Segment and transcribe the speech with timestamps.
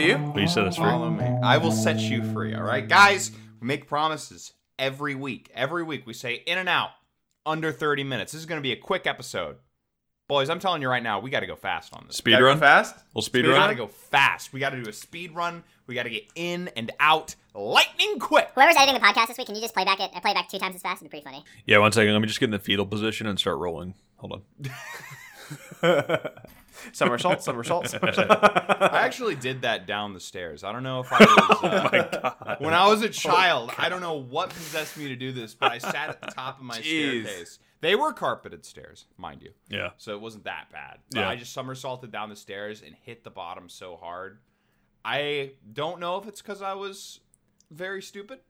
[0.00, 0.16] you.
[0.18, 0.84] Will you set us free?
[0.84, 1.24] Follow me.
[1.42, 2.54] I will set you free.
[2.54, 3.30] All right, guys.
[3.60, 5.50] We make promises every week.
[5.54, 6.90] Every week we say in and out
[7.44, 8.32] under 30 minutes.
[8.32, 9.56] This is going to be a quick episode.
[10.28, 12.16] Boys, I'm telling you right now, we got to go fast on this.
[12.16, 12.58] Speed Gotta run?
[12.58, 12.94] fast.
[13.14, 14.52] We'll speed, we got to go fast.
[14.52, 15.64] We got to do a speed run.
[15.86, 18.50] We got to get in and out lightning quick.
[18.54, 20.10] Whoever's editing the podcast this week, can you just play back it?
[20.14, 21.00] I play it back two times as fast.
[21.00, 21.44] It'd be pretty funny.
[21.64, 22.12] Yeah, one second.
[22.12, 23.94] Let me just get in the fetal position and start rolling.
[24.16, 24.42] Hold
[25.82, 25.82] on.
[26.92, 28.28] Somersault, somersault, somersault.
[28.30, 30.64] I actually did that down the stairs.
[30.64, 32.04] I don't know if I was.
[32.48, 35.54] Uh, When I was a child, I don't know what possessed me to do this,
[35.54, 37.22] but I sat at the top of my Jeez.
[37.24, 37.58] staircase.
[37.80, 39.50] They were carpeted stairs, mind you.
[39.68, 39.90] Yeah.
[39.98, 40.98] So it wasn't that bad.
[41.10, 41.28] But Yeah.
[41.28, 44.38] I just somersaulted down the stairs and hit the bottom so hard.
[45.04, 47.20] I don't know if it's because I was
[47.70, 48.40] very stupid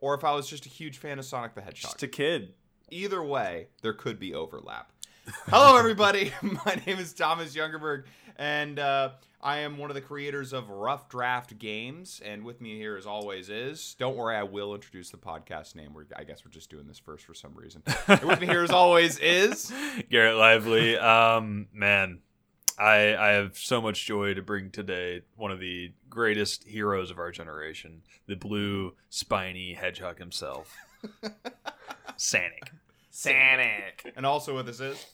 [0.00, 1.92] or if I was just a huge fan of Sonic the Hedgehog.
[1.92, 2.54] Just a kid.
[2.90, 4.92] Either way, there could be overlap.
[5.32, 6.32] Hello, everybody.
[6.42, 8.04] My name is Thomas Youngerberg,
[8.36, 12.20] and uh, I am one of the creators of Rough Draft Games.
[12.24, 15.94] And with me here, as always, is don't worry, I will introduce the podcast name.
[15.94, 17.82] We're, I guess we're just doing this first for some reason.
[18.08, 19.72] And with me here, as always, is
[20.10, 20.98] Garrett Lively.
[20.98, 22.20] Um, man,
[22.78, 25.22] I I have so much joy to bring today.
[25.36, 30.76] One of the greatest heroes of our generation, the blue spiny hedgehog himself,
[32.18, 32.68] Sanic.
[33.12, 34.10] Sanic.
[34.16, 35.06] and also with us is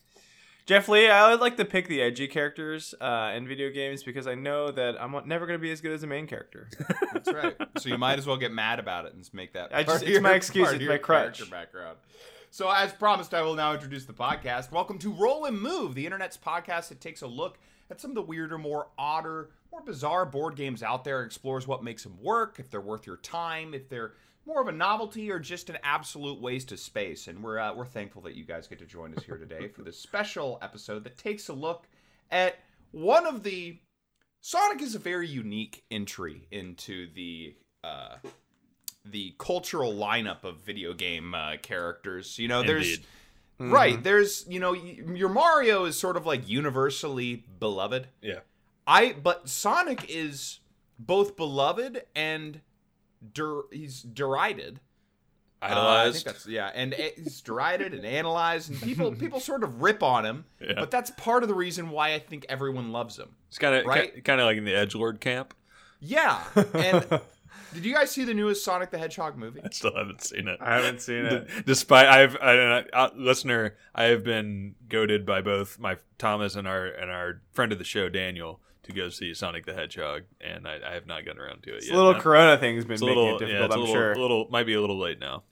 [0.69, 4.27] Jeff Lee, I would like to pick the edgy characters uh, in video games because
[4.27, 6.69] I know that I'm never going to be as good as a main character.
[7.11, 7.56] That's right.
[7.78, 9.74] So you might as well get mad about it and make that.
[9.74, 11.39] I just- of it's my excuse, it's your my crutch.
[11.39, 11.96] character Background.
[12.50, 14.70] So as promised, I will now introduce the podcast.
[14.70, 17.58] Welcome to Roll and Move, the internet's podcast that takes a look
[17.91, 21.83] at some of the weirder, more odder, more bizarre board games out there, explores what
[21.83, 24.12] makes them work, if they're worth your time, if they're
[24.48, 27.29] more of a novelty or just an absolute waste of space.
[27.29, 29.83] And we're uh, we're thankful that you guys get to join us here today for
[29.83, 31.86] this special episode that takes a look
[32.31, 32.57] at
[32.91, 33.79] one of the
[34.41, 37.55] Sonic is a very unique entry into the
[37.85, 38.17] uh,
[39.05, 42.39] the cultural lineup of video game uh, characters.
[42.39, 43.01] You know, there's
[43.61, 43.73] Indeed.
[43.73, 48.09] right there's you know your Mario is sort of like universally beloved.
[48.23, 48.41] Yeah.
[48.86, 50.61] I but Sonic is
[50.98, 52.63] both beloved and
[53.33, 54.80] der, he's derided.
[55.61, 59.83] Uh, I think that's yeah, and he's derided and analyzed, and people people sort of
[59.83, 60.45] rip on him.
[60.61, 60.74] Yeah.
[60.77, 63.34] But that's part of the reason why I think everyone loves him.
[63.48, 64.24] it's kind of right?
[64.24, 65.55] kind of like in the edge lord camp.
[66.01, 67.05] Yeah, and
[67.74, 69.61] did you guys see the newest Sonic the Hedgehog movie?
[69.64, 70.58] I still haven't seen it.
[70.61, 71.48] I haven't seen it.
[71.48, 76.68] D- Despite I've I, uh, listener, I have been goaded by both my Thomas and
[76.68, 80.66] our and our friend of the show Daniel to go see Sonic the Hedgehog, and
[80.66, 81.94] I, I have not gotten around to it It's yet.
[81.94, 83.64] a little Corona thing's been it's a making little, it yeah, difficult.
[83.70, 84.12] it's a I'm little, sure.
[84.12, 85.44] a little might be a little late now.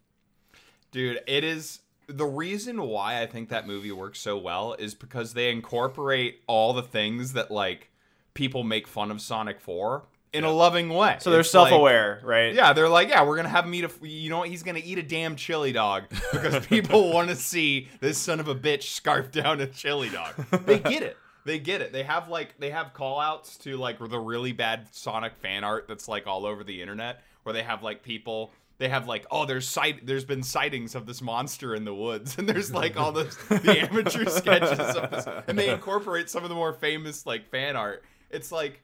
[0.92, 5.34] Dude, it is the reason why I think that movie works so well is because
[5.34, 7.90] they incorporate all the things that like
[8.34, 11.16] people make fun of Sonic for in a loving way.
[11.20, 12.54] so they're It's like- self-aware, right?
[12.54, 13.90] yeah, they're like, yeah, we're gonna have him eat a.
[14.08, 14.48] You know what?
[14.48, 18.48] He's gonna eat a damn chili dog because people want to see this son of
[18.48, 20.34] a bitch scarf down a chili dog.
[20.64, 21.16] They get it.
[21.46, 21.92] They get it.
[21.92, 25.86] They have like they have call outs to like the really bad Sonic fan art
[25.88, 29.46] that's like all over the internet where they have like people they have like oh
[29.46, 33.12] there's sight there's been sightings of this monster in the woods and there's like all
[33.12, 37.48] this the amateur sketches of this and they incorporate some of the more famous like
[37.48, 38.04] fan art.
[38.30, 38.82] It's like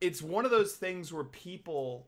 [0.00, 2.06] it's one of those things where people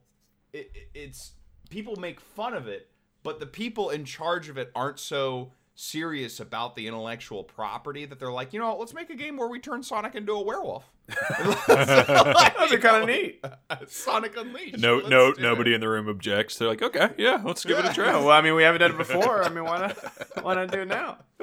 [0.52, 1.32] it, it- it's
[1.70, 2.88] people make fun of it
[3.22, 8.18] but the people in charge of it aren't so serious about the intellectual property that
[8.18, 10.84] they're like you know let's make a game where we turn sonic into a werewolf
[11.08, 13.44] Those are kind of neat.
[13.88, 15.42] sonic unleashed No, Let's no, do it.
[15.42, 16.56] nobody in the room objects.
[16.58, 18.12] They're like, okay, yeah, let's give it a try.
[18.12, 19.42] Well, I mean, we haven't done it before.
[19.42, 19.98] I mean, why not?
[20.44, 21.18] Why not do it now?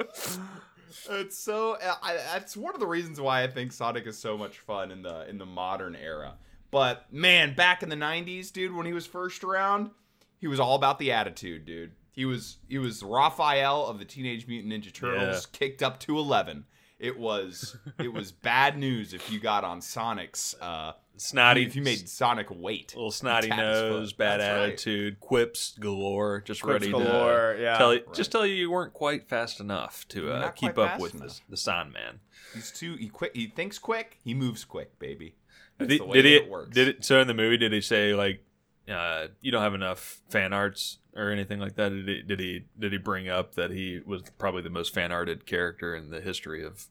[1.10, 4.58] it's so I, that's one of the reasons why I think Sonic is so much
[4.60, 6.34] fun in the in the modern era.
[6.70, 9.90] But man, back in the '90s, dude, when he was first around,
[10.38, 11.92] he was all about the attitude, dude.
[12.12, 16.64] He was he was Raphael of the Teenage Mutant Ninja Turtles, kicked up to eleven.
[16.98, 21.82] It was it was bad news if you got on Sonic's uh Snotty, if you
[21.82, 22.94] made Sonic wait.
[22.96, 23.90] little snotty tap his foot.
[23.90, 24.62] nose, bad That's right.
[24.68, 27.76] attitude, quips galore, just Quips ready galore, to yeah.
[27.76, 28.14] tell you, Right.
[28.14, 31.58] just tell you you weren't quite fast enough to uh, keep up with the, the
[31.58, 32.20] San Man.
[32.54, 35.34] He's too he quick he thinks quick, he moves quick, baby.
[35.76, 36.34] That's Did, the he- way did he?
[36.36, 36.74] it works.
[36.74, 37.04] Did it?
[37.04, 38.42] So in the movie, did he say like,
[38.90, 41.90] uh, you don't have enough fan arts or anything like that?
[41.90, 42.22] Did he?
[42.22, 42.64] Did he?
[42.78, 46.20] Did he bring up that he was probably the most fan arted character in the
[46.20, 46.86] history of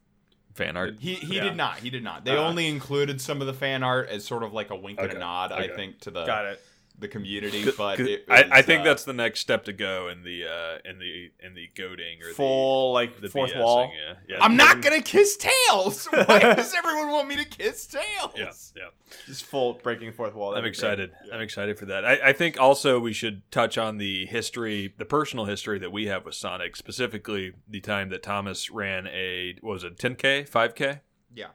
[0.54, 0.95] fan art?
[1.00, 1.44] He he Yeah.
[1.45, 1.77] did not.
[1.80, 2.25] He did not.
[2.25, 5.00] They Uh, only included some of the fan art as sort of like a wink
[5.00, 6.62] and a nod, I think, to the Got it.
[7.00, 10.24] The community, but it I, I think uh, that's the next step to go in
[10.24, 13.92] the uh, in the in the goading or Full like the, the fourth BSing, wall.
[13.96, 14.38] Yeah, yeah.
[14.44, 16.06] I'm not gonna kiss tails.
[16.12, 18.31] Why does everyone want me to kiss tails?
[18.36, 18.90] Yeah, yeah.
[19.25, 20.50] Just full breaking fourth wall.
[20.50, 20.69] I'm That'd great.
[20.75, 21.12] excited.
[21.34, 22.06] I'm excited for that.
[22.06, 26.07] I, I think also we should touch on the history, the personal history that we
[26.07, 31.00] have with Sonic, specifically the time that Thomas ran a what was it 10k, 5k
[31.34, 31.48] Yeah.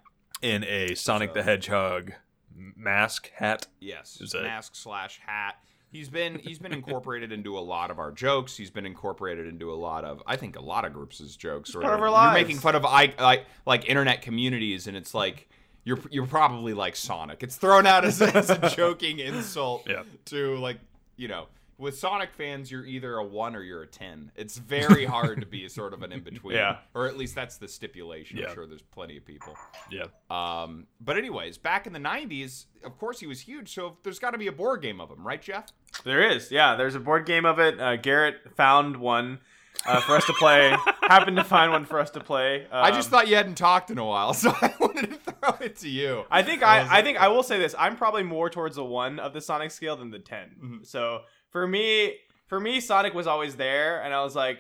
[0.43, 2.13] in a Sonic the Hedgehog
[2.55, 3.67] mask hat.
[3.81, 4.19] Yes.
[4.21, 5.57] Is that- Mask slash hat.
[5.91, 8.57] He's been he's been incorporated into a lot of our jokes.
[8.57, 11.73] He's been incorporated into a lot of I think a lot of groups' jokes.
[11.73, 15.15] Or part of our you're making fun of I like like internet communities, and it's
[15.15, 15.49] like
[15.85, 17.45] you're you're probably like Sonic.
[17.45, 20.03] It's thrown out as, as a joking insult Yeah.
[20.27, 20.79] to like
[21.17, 21.47] you know.
[21.77, 24.31] With Sonic fans, you're either a one or you're a ten.
[24.37, 26.57] It's very hard to be sort of an in between.
[26.57, 26.77] Yeah.
[26.95, 28.39] Or at least that's the stipulation.
[28.39, 28.49] Yeah.
[28.49, 29.55] I'm sure there's plenty of people.
[29.91, 30.05] Yeah.
[30.31, 33.73] Um, but anyways, back in the '90s, of course he was huge.
[33.75, 35.67] So there's got to be a board game of him, right, Jeff?
[36.05, 36.77] There is, yeah.
[36.77, 37.81] There's a board game of it.
[37.81, 39.41] Uh, Garrett found one
[39.87, 40.75] uh, for us to play.
[41.03, 42.67] Happened to find one for us to play.
[42.73, 45.57] I just Um, thought you hadn't talked in a while, so I wanted to throw
[45.61, 46.25] it to you.
[46.31, 47.75] I think I I, I think I will say this.
[47.79, 50.87] I'm probably more towards the one of the Sonic scale than the 10 Mhm.
[50.87, 51.23] So
[51.55, 52.17] for me,
[52.49, 54.59] for me, Sonic was always there, and I was like,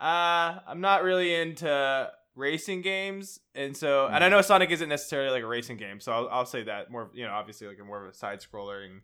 [0.00, 5.30] uh, I'm not really into racing games, and so and I know Sonic isn't necessarily
[5.30, 7.08] like a racing game, so I'll, I'll say that more.
[7.14, 9.02] You know, obviously like a more of a side scrolling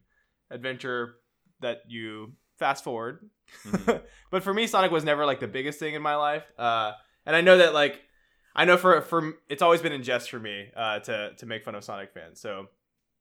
[0.50, 1.14] adventure
[1.60, 3.30] that you fast forward.
[3.64, 4.02] Mhm.
[4.32, 6.42] but for me, Sonic was never like the biggest thing in my life.
[6.58, 6.94] Uh,
[7.26, 8.00] and I know that like
[8.56, 11.62] I know for for it's always been in jest for me uh, to to make
[11.62, 12.40] fun of Sonic fans.
[12.40, 12.66] So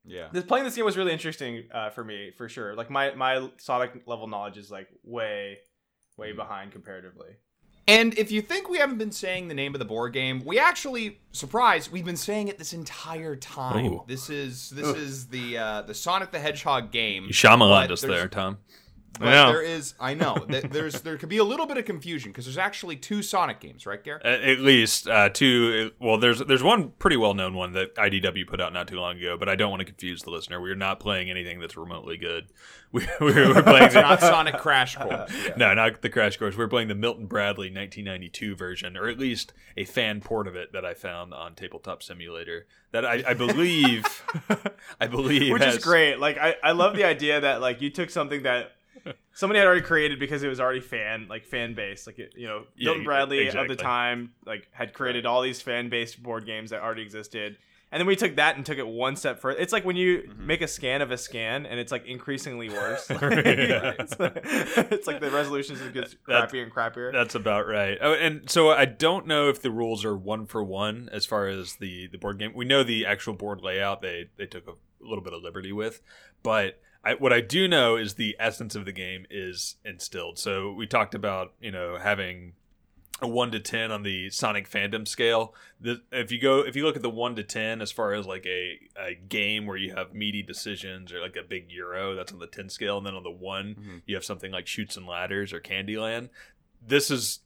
[0.05, 0.27] Yeah.
[0.31, 2.75] this playing this game was really interesting uh, for me for sure.
[2.75, 5.59] Like my my Sonic level knowledge is like way
[6.17, 6.35] way Mhm.
[6.35, 7.35] behind comparatively.
[7.85, 10.57] And if you think we haven't been saying the name of the board game, we
[10.57, 13.85] actually surprise we've been saying it this entire time.
[13.85, 14.03] Ooh.
[14.07, 14.95] This is this Ugh.
[14.97, 17.25] is the uh, the Sonic the Hedgehog game.
[17.25, 18.59] You Shyamalan But us there, Tom.
[19.19, 19.51] But Yeah.
[19.51, 22.57] there is I know there's there could be a little bit of confusion because there's
[22.57, 24.25] actually two Sonic games, right, Garrett?
[24.25, 25.91] At, at least uh, two.
[25.99, 29.17] Well, there's there's one pretty well known one that IDW put out not too long
[29.17, 30.59] ago, but I don't want to confuse the listener.
[30.59, 32.45] We're not playing anything that's remotely good.
[32.93, 35.31] We, we're, we're playing It's not Sonic Crash Course.
[35.57, 36.55] No, not the Crash Course.
[36.55, 40.73] We're playing the Milton Bradley 1992 version, or at least a fan port of it
[40.73, 42.67] that I found on Tabletop Simulator.
[42.91, 44.05] That I, I believe,
[45.01, 46.19] I believe, Which has, is great.
[46.19, 48.73] Like I, I love the idea that like you took something that
[49.33, 52.07] somebody had already created because it was already fan like fan based.
[52.07, 55.61] Like it, you know, Yeah, Milton Bradley of the time like had created all these
[55.61, 57.57] fan based board games that already existed.
[57.91, 59.59] And then we took that and took it one step further.
[59.59, 60.47] It's like when you Mm-hmm.
[60.47, 63.07] make a scan of a scan, and it's like increasingly worse.
[63.07, 63.17] Yeah.
[63.99, 67.11] it's, like, it's like the resolutions just gets That- crappier and crappier.
[67.11, 67.99] That's about right.
[68.01, 71.47] Oh, and so I don't know if the rules are one for one as far
[71.47, 72.53] as the the board game.
[72.55, 76.01] We know the actual board layout they they took a little bit of liberty with,
[76.41, 80.39] but I, what I do know is the essence of the game is instilled.
[80.39, 82.53] So we talked about you know having
[83.21, 85.53] a one to ten on the Sonic fandom scale.
[85.79, 88.25] The, if you go, if you look at the one to ten as far as
[88.25, 92.31] like a, a game where you have meaty decisions or like a big Euro, that's
[92.33, 94.01] on the ten scale, and then on the one Mhm.
[94.05, 96.29] you have something like Chutes and Ladders or Candyland.
[96.85, 97.39] This is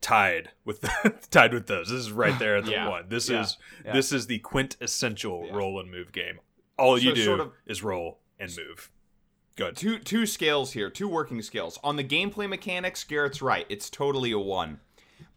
[0.00, 0.80] tied with
[1.30, 1.88] tied with those.
[1.88, 2.88] This is right there at the Yeah.
[2.88, 3.08] one.
[3.08, 3.40] This Yeah.
[3.42, 3.92] is Yeah.
[3.92, 6.40] this is the quintessential roll and move game.
[6.78, 8.90] All you So do sort of- is roll and move.
[9.56, 9.76] Good.
[9.76, 11.78] Two two scales here, two working scales.
[11.82, 13.66] On the gameplay mechanics, Garrett's right.
[13.68, 14.80] It's totally a one.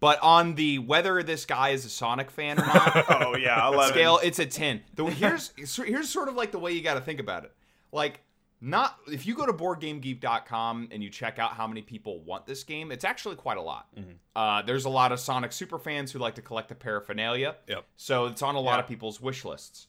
[0.01, 3.93] But on the whether this guy is a Sonic fan or not, oh yeah, eleven.
[3.93, 4.81] scale, it's a 10.
[4.95, 7.53] The, here's here's sort of like the way you got to think about it.
[7.91, 8.21] Like
[8.61, 12.63] not if you go to boardgamegeek.com and you check out how many people want this
[12.63, 13.87] game, it's actually quite a lot.
[13.95, 14.11] Mm-hmm.
[14.35, 17.55] Uh, there's a lot of Sonic super fans who like to collect the paraphernalia.
[17.67, 17.85] Yep.
[17.97, 18.79] So it's on a lot Yeah.
[18.81, 19.87] of people's wish lists.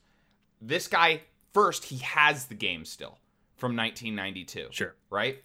[0.61, 1.23] This guy
[1.53, 3.19] first, he has the game still
[3.61, 4.69] from 1992.
[4.73, 4.95] Sure.
[5.11, 5.43] Right?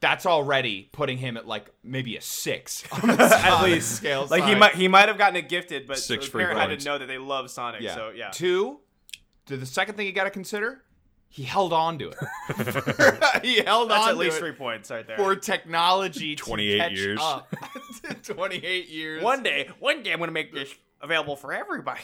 [0.00, 4.26] That's already putting him at like maybe a 6 on the At Sonic least scale.
[4.28, 6.68] Like he might he might have gotten it gifted, but Six the free parent had
[6.70, 6.84] points.
[6.84, 7.80] to know that they love Sonic.
[7.82, 7.94] Yeah.
[7.94, 8.30] So yeah.
[8.30, 8.80] Two,
[9.46, 10.82] to the second thing you got to consider,
[11.28, 13.42] he held on to it.
[13.44, 13.96] he held on.
[13.96, 15.16] That's on at to least it three points right there.
[15.16, 17.18] for technology 28 to catch years.
[17.22, 17.54] up.
[18.24, 19.22] 28 years.
[19.22, 22.00] One day, one day I'm gonna make this available for everybody.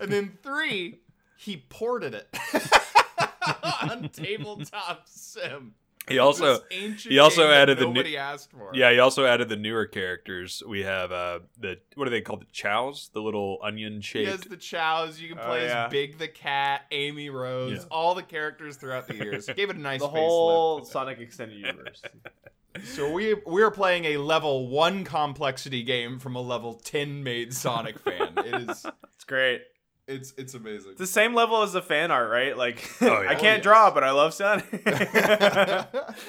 [0.00, 1.00] and then three,
[1.36, 2.28] he ported it
[3.90, 5.74] on tabletop sim.
[6.08, 6.58] He also
[6.98, 8.72] he also added the new- nobody asked for.
[8.74, 10.60] yeah he also added the newer characters.
[10.66, 12.40] We have uh the what are they called?
[12.42, 14.50] The chows, the little onion He has shaped.
[14.50, 15.20] the chows.
[15.20, 15.84] You can Oh, play yeah.
[15.86, 17.84] as Big the cat, Amy Rose, Yeah.
[17.90, 19.46] all the characters throughout the years.
[19.46, 20.10] Gave it a nice the facelift.
[20.10, 22.02] whole Sonic extended universe.
[22.84, 27.52] So we we are playing a level one complexity game from a level ten made
[27.52, 28.32] Sonic fan.
[28.38, 29.60] It is It's great.
[30.12, 30.92] It It's it's amazing.
[30.92, 32.56] It's the same level as the fan art, right?
[32.56, 33.30] Like Oh, yeah.
[33.30, 33.62] I Oh, can't yes.
[33.62, 34.66] draw, but I love Sonic.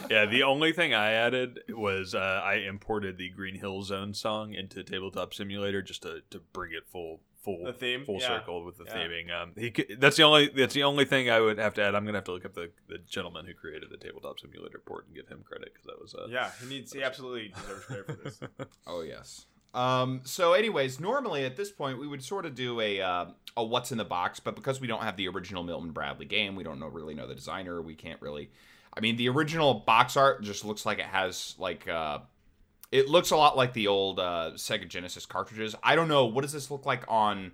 [0.10, 4.54] Yeah, the only thing I added was uh, I imported the Green Hill Zone song
[4.54, 8.06] into Tabletop Simulator just to, to bring it full full The theme?
[8.06, 8.28] full Yeah.
[8.40, 8.96] circle with the Yeah.
[8.96, 9.32] theming.
[9.32, 11.94] Um, he c- that's the only that's the only thing I would have to add.
[11.96, 15.08] I'm gonna have to look up the, the gentleman who created the Tabletop Simulator port
[15.08, 16.94] and give him credit because that was uh, yeah, he needs.
[16.94, 18.40] He absolutely deserves credit for this.
[18.88, 19.46] Oh yes.
[19.74, 23.26] Um, so, anyways, normally at this point we would sort of do a uh,
[23.58, 26.56] a what's in the box, but because we don't have the original Milton Bradley game,
[26.56, 27.82] we don't know really know the designer.
[27.82, 28.52] We can't really.
[28.96, 31.88] I mean, the original box art just looks like it has like.
[31.88, 32.20] Uh,
[32.92, 35.76] it looks a lot like the old uh, Sega Genesis cartridges.
[35.82, 37.52] I don't know what does this look like on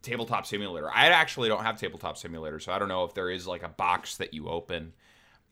[0.00, 0.90] Tabletop Simulator.
[0.90, 3.68] I actually don't have Tabletop Simulator, so I don't know if there is like a
[3.68, 4.94] box that you open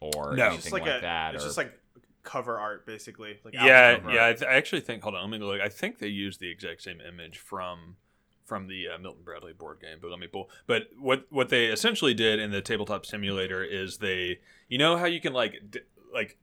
[0.01, 0.47] or No.
[0.47, 1.03] anything like, like, a.
[1.03, 1.35] that.
[1.35, 1.79] It's or- just like
[2.23, 3.39] cover art, basically.
[3.45, 4.27] Like yeah, yeah.
[4.27, 5.03] I, th- I actually think.
[5.03, 5.61] Hold on, let me look.
[5.61, 7.97] I think they used the exact same image from
[8.45, 9.99] from the uh, Milton Bradley board game.
[10.01, 10.51] But let me pull.
[10.67, 15.07] But what what they essentially did in the tabletop simulator is they, you know how
[15.07, 15.81] you can like d-
[16.13, 16.37] like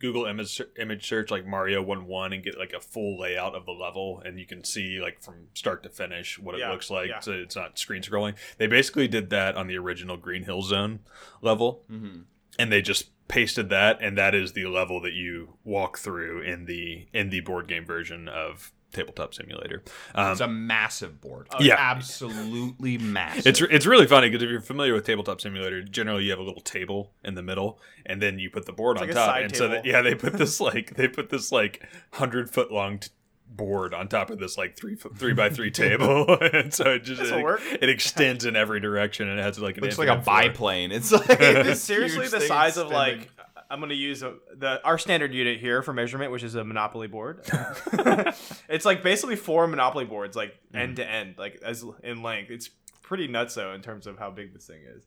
[0.00, 3.66] Google image image search like Mario one one and get like a full layout of
[3.66, 6.88] the level, and you can see like from start to finish what it Yeah, looks
[6.90, 7.08] like.
[7.08, 7.18] yeah.
[7.20, 8.34] So it's not screen scrolling.
[8.58, 11.00] They basically did that on the original Green Hill Zone
[11.42, 12.24] level Mhm.
[12.58, 16.64] And they just pasted that and that is the level that you walk through in
[16.64, 19.82] the in the board game version of tabletop simulator
[20.14, 21.46] um, It's a massive board.
[21.52, 21.76] Oh, yeah.
[21.78, 23.46] absolutely massive.
[23.46, 26.42] it's it's really funny because if you're familiar with tabletop simulator generally you have a
[26.42, 29.26] little table in the middle and then you put the board It's on like top
[29.28, 32.72] side and so that, yeah they put this like they put this like 100 foot
[32.72, 33.10] long t-
[33.50, 37.22] board on top of this like three three by three table and so it just
[37.22, 37.60] it, work.
[37.80, 40.42] it extends in every direction and it has like an looks like a floor.
[40.42, 40.92] biplane.
[40.92, 43.30] It's like It's seriously the thing size of like
[43.70, 47.06] I'm gonna use a, the our standard unit here for measurement, which is a Monopoly
[47.06, 47.40] board.
[48.68, 50.76] it's like basically four Monopoly boards, like Hmm.
[50.78, 52.50] end to end, like as in length.
[52.50, 52.68] It's
[53.02, 55.04] pretty nuts though in terms of how big this thing is.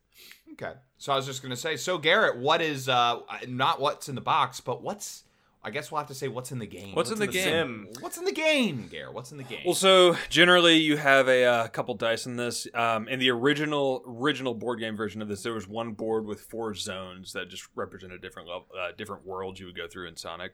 [0.54, 0.74] Okay.
[0.98, 4.22] So I was just gonna say, so Garrett, what is uh not what's in the
[4.22, 5.24] box, but what's
[5.64, 6.96] I guess we'll have to say what's in the game.
[6.96, 7.44] What's in the game?
[7.44, 7.88] Sim.
[8.00, 9.14] What's in the game, Garrett?
[9.14, 9.62] What's in the game?
[9.64, 12.68] Well, so generally you have a uh, couple dice in this.
[12.74, 16.42] Um, in the original original board game version of this, there was one board with
[16.42, 20.08] four zones that just represent a different level, uh, different world you would go through
[20.08, 20.54] in Sonic.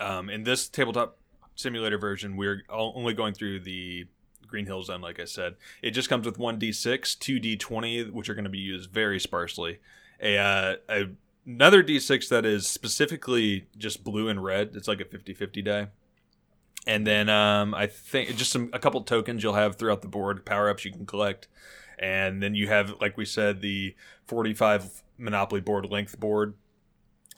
[0.00, 1.18] Um, in this tabletop
[1.54, 4.06] simulator version, we're only going through the
[4.46, 5.56] Green Hill Zone, like I said.
[5.82, 9.20] It just comes with one d6, two d20, which are going to be used very
[9.20, 9.80] sparsely.
[10.22, 11.04] A, uh, a
[11.46, 14.72] another d6 that is specifically just blue and red.
[14.74, 15.88] It's like a 50-50 die.
[16.86, 20.44] And then um, I think just some a couple tokens you'll have throughout the board,
[20.46, 21.48] power ups you can collect,
[21.98, 26.54] and then you have, like we said, the forty-five Monopoly board length board.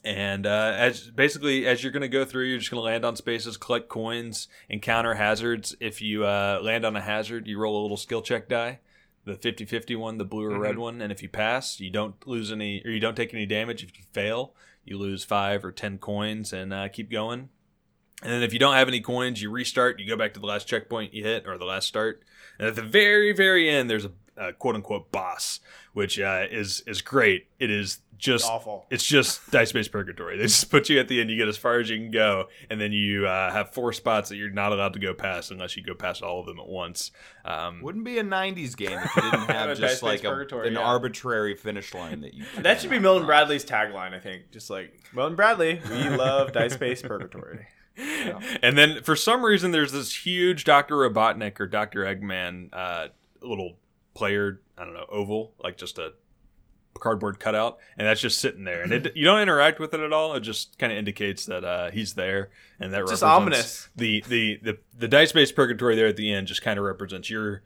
[0.04, 3.04] And uh, as basically as you're going to go through, you're just going to land
[3.04, 5.74] on spaces, collect coins, encounter hazards.
[5.80, 8.80] If you uh, land on a hazard, you roll a little skill check die,
[9.28, 10.80] the 50-50 one, the blue or red Mhm.
[10.80, 13.82] one, and if you pass, you don't lose any or you don't take any damage.
[13.84, 14.54] If you fail,
[14.84, 17.50] you lose five or ten coins and uh, keep going.
[18.22, 20.00] And then if you don't have any coins, you restart.
[20.00, 22.24] You go back to the last checkpoint you hit or the last start.
[22.58, 25.60] And at the very, very end, there's a, a quote unquote boss,
[25.92, 27.46] which uh, is is great.
[27.60, 28.86] It is just Awful.
[28.90, 30.36] it's just dice based purgatory.
[30.36, 31.30] They just put you at the end.
[31.30, 34.28] You get as far as you can go, and then you uh, have four spots
[34.28, 36.66] that you're not allowed to go past unless you go past all of them at
[36.66, 37.12] once.
[37.44, 40.78] Um, Wouldn't be a '90s game if you didn't have just like a, an yeah.
[40.80, 42.44] arbitrary finish line that you.
[42.58, 44.50] That should be Milton Bradley's tagline, I think.
[44.50, 47.66] Just like Milton Bradley, we love dice based purgatory.
[48.62, 53.08] And then for some reason, there's this huge Doctor Robotnik or Doctor Eggman uh,
[53.42, 53.78] little
[54.14, 54.60] player.
[54.76, 56.12] I don't know oval, like just a
[56.98, 58.82] cardboard cutout, and that's just sitting there.
[58.82, 60.34] And it, you don't interact with it at all.
[60.34, 62.50] It just kind of indicates that uh, he's there,
[62.80, 63.88] and that Just ominous.
[63.96, 67.30] The the the the dice based purgatory there at the end just kind of represents
[67.30, 67.62] your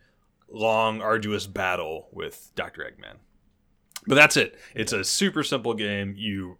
[0.49, 3.17] long, arduous battle with Doctor Eggman.
[4.05, 4.57] But that's it.
[4.75, 6.15] It's a super simple game.
[6.17, 6.57] You,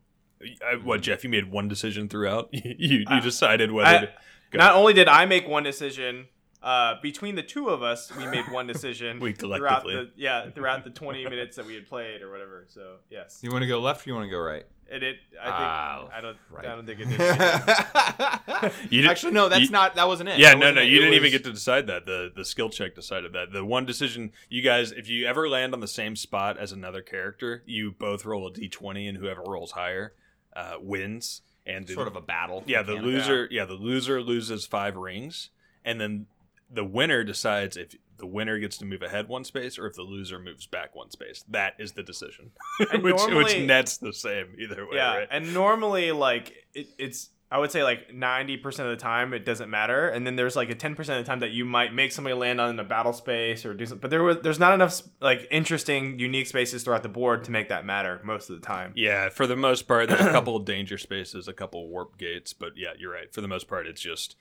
[0.65, 1.24] I, what Jeff?
[1.24, 2.50] You made one decision throughout.
[2.51, 3.88] you you decided whether.
[3.88, 6.27] I- to, Not only did I make one decision,
[6.63, 9.20] uh, between the two of us, we made one decision.
[9.22, 9.96] We throughout collectively.
[9.96, 12.65] the yeah throughout the 20 minutes that we had played or whatever.
[12.70, 14.05] So yes, You want to go left?
[14.08, 14.65] or You want to go right?
[14.89, 15.03] it.
[15.03, 16.65] it I think Ah, I don't right.
[16.65, 18.91] I don't think it did.
[18.91, 19.50] You did- Actually, no.
[19.50, 19.96] That's you- not.
[19.96, 20.39] That wasn't it.
[20.39, 20.86] Yeah, That no, no, it.
[20.89, 22.05] you It didn't even get to decide that.
[22.05, 23.51] The the skill check decided that.
[23.51, 27.01] The one decision you guys, if you ever land on the same spot as another
[27.01, 30.13] character, you both roll a d20, and whoever rolls higher
[30.55, 31.41] uh, wins.
[31.65, 32.62] And the, sort of a battle.
[32.67, 33.05] yeah, the mechanic.
[33.13, 35.50] loser, yeah, the loser loses five rings,
[35.86, 36.25] and then
[36.72, 40.01] the winner decides if the winner gets to move ahead one space or if the
[40.01, 41.43] loser moves back one space.
[41.50, 42.51] That is the decision,
[43.01, 44.98] which which nets the same either way.
[44.98, 45.27] yeah, right?
[45.29, 49.70] and normally like it, it's I would say like 90% of the time it doesn't
[49.70, 50.10] matter.
[50.10, 52.60] And then there's like a 10% of the time that you might make somebody land
[52.60, 54.01] on a battle space or do something.
[54.01, 57.70] But there was there's not enough like interesting, unique spaces throughout the board to make
[57.70, 58.91] that matter most of the time.
[58.96, 62.17] Yeah, for the most part, there's a couple of danger spaces, a couple of warp
[62.17, 63.32] gates, but yeah, you're right.
[63.32, 64.36] For the most part, it's just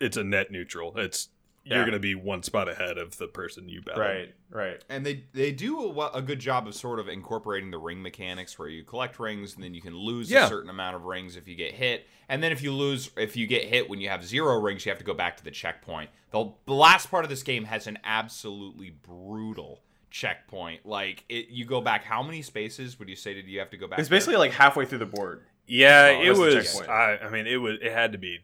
[0.00, 0.96] it's a net neutral.
[0.96, 1.28] It's
[1.68, 4.02] you're going to be one spot ahead of the person you battle.
[4.02, 4.84] Right, right.
[4.88, 8.58] And they they do a, a good job of sort of incorporating the ring mechanics
[8.58, 10.46] where you collect rings and then you can lose Yeah.
[10.46, 12.06] a certain amount of rings if you get hit.
[12.28, 14.90] And then if you lose, if you get hit when you have zero rings, you
[14.90, 16.10] have to go back to the checkpoint.
[16.30, 20.84] The, the last part of this game has an absolutely brutal checkpoint.
[20.86, 22.04] Like it, you go back.
[22.04, 23.98] How many spaces would you say did you have to go back?
[23.98, 24.16] It's there?
[24.16, 25.42] basically like halfway through the board.
[25.66, 26.80] Yeah, Oh, it was.
[26.88, 27.76] I, I mean, it was.
[27.82, 28.42] It had to be f-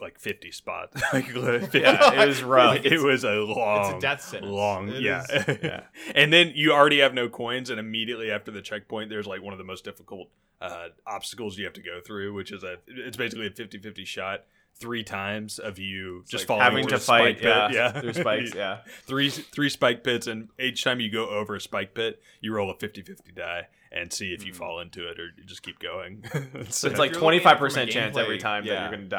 [0.00, 1.00] like 50 spots.
[1.12, 2.76] like 50, Yeah, it was rough.
[2.76, 4.52] Like, it was a long, it's a death sentence.
[4.52, 4.88] long.
[4.88, 5.24] It yeah.
[5.30, 5.82] is- yeah.
[6.14, 9.52] and then you already have no coins, and immediately after the checkpoint, there's like one
[9.52, 10.28] of the most difficult
[10.60, 12.76] uh, obstacles you have to go through, which is a.
[12.86, 14.44] It's basically a 50-50 shot.
[14.78, 17.44] Three times of you just like falling Having to a spike fight, pit.
[17.46, 18.78] yeah, yeah, through spikes, yeah.
[19.06, 22.68] three three spike pits and each time you go over a spike pit you roll
[22.70, 24.56] a 50-50 die and see if you Mhm.
[24.56, 26.24] fall into it or just keep going
[26.68, 28.74] So it's like you're looking at it from a 25% chance every time yeah.
[28.74, 29.16] that you're going to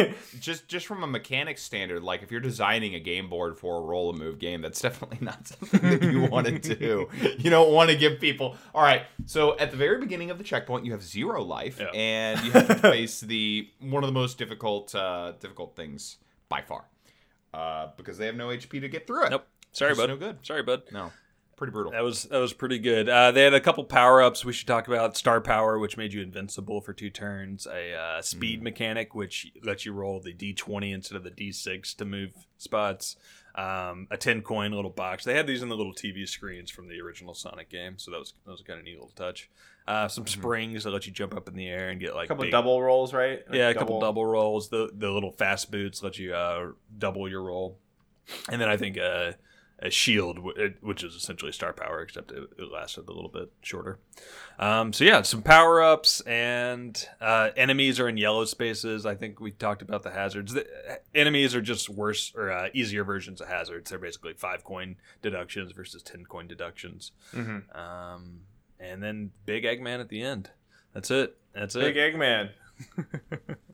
[0.00, 0.14] die.
[0.40, 3.80] just just from a mechanics standard, like if you're designing a game board for a
[3.80, 7.08] roll and move game, that's definitely not something that you want to do.
[7.38, 8.56] You don't want to give people.
[8.74, 11.86] All right, so at the very beginning of the checkpoint, you have zero life, Yeah.
[11.94, 16.16] and you have to face the one of the most difficult uh, difficult things
[16.48, 16.84] by far,
[17.54, 19.30] uh, because they have no HP to get through it.
[19.30, 20.38] nope sorry Just bud no good.
[20.46, 21.12] sorry bud No,
[21.58, 21.92] pretty brutal.
[21.92, 23.08] that was that was pretty good.
[23.08, 24.44] Uh, they had a couple power-ups.
[24.44, 27.66] We should talk about star power which made you invincible for two turns.
[27.66, 32.04] A uh, speed mechanic which lets you roll the d20 instead of the d6 to
[32.04, 33.16] move spots.
[33.54, 35.24] Um, a 10 coin little box.
[35.24, 38.18] They had these in the little tv screens from the original sonic game so that
[38.18, 39.50] was that was a kind of neat little touch.
[39.88, 42.28] Uh, some springs that let you jump up in the air and get like a
[42.28, 43.40] couple big- double rolls, right?
[43.48, 44.68] Like yeah, a couple double rolls.
[44.68, 47.78] The the little fast boots let you uh, double your roll,
[48.50, 49.32] and then I think uh,
[49.80, 50.38] a shield,
[50.80, 53.98] which is essentially star power, except it, it lasted a little bit shorter.
[54.58, 59.06] Um, so yeah, some power ups and uh, enemies are in yellow spaces.
[59.06, 60.52] I think we talked about the hazards.
[60.54, 63.90] The uh, enemies are just worse or uh, easier versions of hazards.
[63.90, 67.12] They're basically five coin deductions versus ten coin deductions.
[67.32, 68.40] hmm Um,
[68.80, 70.50] and then Big Eggman at the end.
[70.92, 71.36] That's it.
[71.54, 71.94] That's it.
[71.94, 72.50] Big Eggman.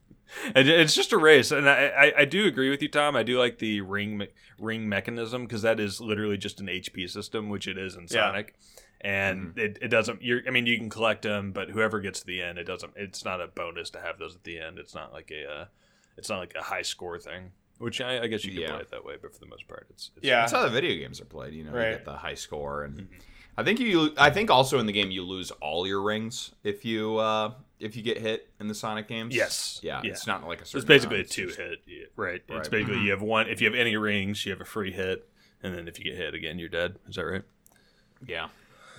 [0.55, 3.16] And it's just a race, and I, I, I do agree with you, Tom.
[3.16, 7.09] I do like the ring me- ring mechanism because that is literally just an HP
[7.11, 8.29] system, which it is in Yeah.
[8.29, 8.55] Sonic,
[9.01, 10.23] and it, it doesn't.
[10.23, 12.92] You're, I mean, you can collect them, but whoever gets to the end, it doesn't.
[12.97, 14.79] It's not a bonus to have those at the end.
[14.79, 15.64] It's not like a, uh,
[16.16, 17.53] it's not like a high score thing.
[17.79, 18.68] Which I, I guess you could Yeah.
[18.70, 20.40] play it that way, but for the most part, it's, it's Yeah.
[20.40, 21.55] That's how the video games are played.
[21.55, 21.88] You know, Right.
[21.90, 23.14] you get the high score, and Mm-hmm.
[23.57, 24.12] I think you.
[24.19, 27.97] I think also in the game you lose all your rings if you uh if
[27.97, 29.35] you get hit in the Sonic games.
[29.35, 29.81] Yes.
[29.83, 30.01] Yeah.
[30.03, 30.11] Yeah.
[30.12, 30.64] It's not like a.
[30.64, 30.79] Certain.
[30.79, 32.43] It's certain basically a two just- hit, yeah, right?
[32.49, 32.71] It's Right.
[32.71, 33.49] basically you have one.
[33.49, 35.29] If you have any rings, you have a free hit,
[35.62, 36.97] and then if you get hit again, you're dead.
[37.09, 37.43] Is that right?
[38.27, 38.49] Yeah.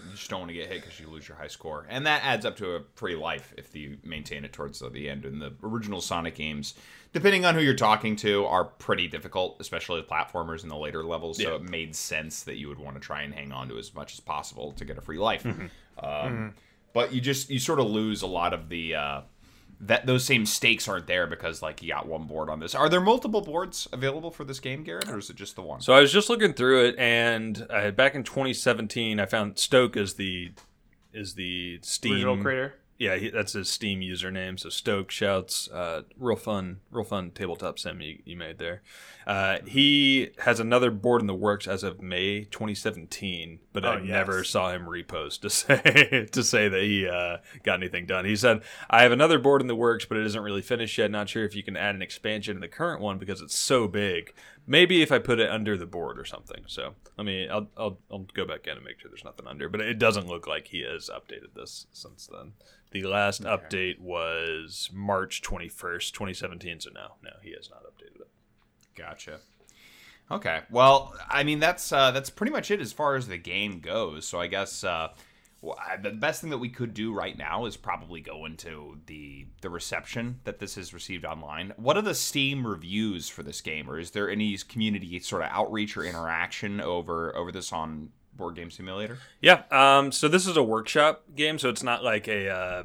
[0.05, 2.23] You just don't want to get hit because you lose your high score, and that
[2.23, 5.25] adds up to a free life if you maintain it towards the, end.
[5.25, 6.73] And the original Sonic games,
[7.13, 11.03] depending on who you're talking to, are pretty difficult, especially the platformers in the later
[11.03, 11.37] levels.
[11.37, 11.55] So Yeah.
[11.55, 14.13] it made sense that you would want to try and hang on to as much
[14.13, 15.43] as possible to get a free life.
[15.43, 16.05] Mm-hmm.
[16.05, 16.53] Um,
[16.93, 18.95] But you just you sort of lose a lot of the.
[18.95, 19.21] Uh,
[19.81, 22.75] that those same stakes aren't there because like you got one board on this.
[22.75, 25.81] Are there multiple boards available for this game, Garrett, or is it just the one?
[25.81, 29.97] So I was just looking through it, and uh, back in 2017, I found Stoke
[29.97, 30.51] is the
[31.13, 32.75] is the Steam Original creator.
[32.97, 34.57] Yeah, he, that's his Steam username.
[34.57, 38.83] So Stoke shouts, uh, real fun, real fun tabletop sim you, you made there.
[39.27, 43.97] Uh, he has another board in the works as of May 2017, but I Oh,
[43.97, 44.07] yes.
[44.07, 48.23] never saw him repost to say to say that he uh, got anything done.
[48.23, 51.11] He said, "I have another board in the works, but it isn't really finished yet.
[51.11, 53.87] Not sure if you can add an expansion to the current one because it's so
[53.89, 54.33] big.
[54.67, 56.63] Maybe if I put it under the board or something.
[56.67, 59.69] So let me, I'll, I'll, I'll go back in and make sure there's nothing under.
[59.69, 62.53] But it doesn't look like he has updated this since then.
[62.91, 66.79] The last update was March 21st, 2017.
[66.79, 68.29] So no, no, he has not updated it.
[68.95, 69.39] Gotcha.
[70.31, 70.61] Okay.
[70.71, 74.27] Well, I mean that's uh, that's pretty much it as far as the game goes.
[74.27, 75.09] So I guess uh,
[75.65, 78.99] well, I- the best thing that we could do right now is probably go into
[79.07, 81.73] the the reception that this has received online.
[81.77, 85.49] What are the Steam reviews for this game, or is there any community sort of
[85.51, 89.17] outreach or interaction over over this on Board Game Simulator?
[89.41, 89.63] Yeah.
[89.71, 90.11] Um.
[90.11, 92.49] So this is a workshop game, so it's not like a.
[92.49, 92.83] Uh,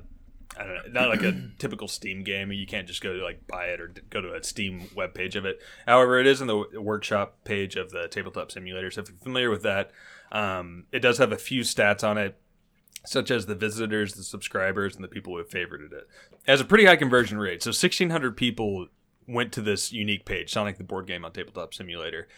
[0.59, 2.51] I don't know, not like a typical Steam game.
[2.51, 5.37] You can't just go to like buy it or go to a Steam web page
[5.37, 5.61] of it.
[5.87, 8.91] However, it is in the workshop page of the tabletop simulator.
[8.91, 9.93] So if you're familiar with that,
[10.33, 12.37] um, it does have a few stats on it.
[13.05, 16.09] Such as the visitors, the subscribers, and the people who have favorited it.
[16.33, 17.63] It has a pretty high conversion rate.
[17.63, 18.89] So 1,600 people
[19.27, 22.29] went to this unique page, Sonic the Board Game on Tabletop Simulator.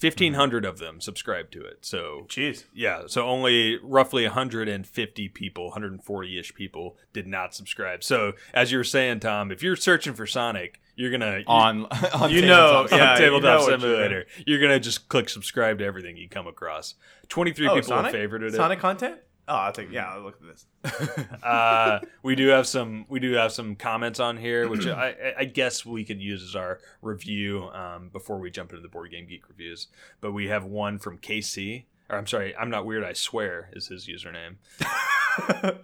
[0.00, 1.78] 1,500 of them subscribed to it.
[1.82, 2.64] So Jeez.
[2.74, 8.02] yeah, so only roughly 150 people, 140 ish people did not subscribe.
[8.02, 12.30] So as you were saying, Tom, if you're searching for Sonic, you're gonna on on
[12.32, 12.90] You know, tabletop.
[12.90, 16.16] yeah, on you Tabletop know what you're Simulator, you're gonna just click subscribe to everything
[16.16, 16.94] you come across.
[17.28, 18.12] 23 Oh, people Sonic?
[18.12, 18.54] have favorited it.
[18.54, 19.18] Sonic content?
[19.48, 20.06] Oh, I think yeah.
[20.08, 21.26] I'll look at this.
[21.42, 25.34] uh, we do have some we do have some comments on here, which I, I-
[25.40, 29.10] I guess we could use as our review um, before we jump into the board
[29.10, 29.88] game geek reviews.
[30.20, 33.02] But we have one from KC, or I'm sorry, I'm not weird.
[33.04, 34.56] I swear is his username.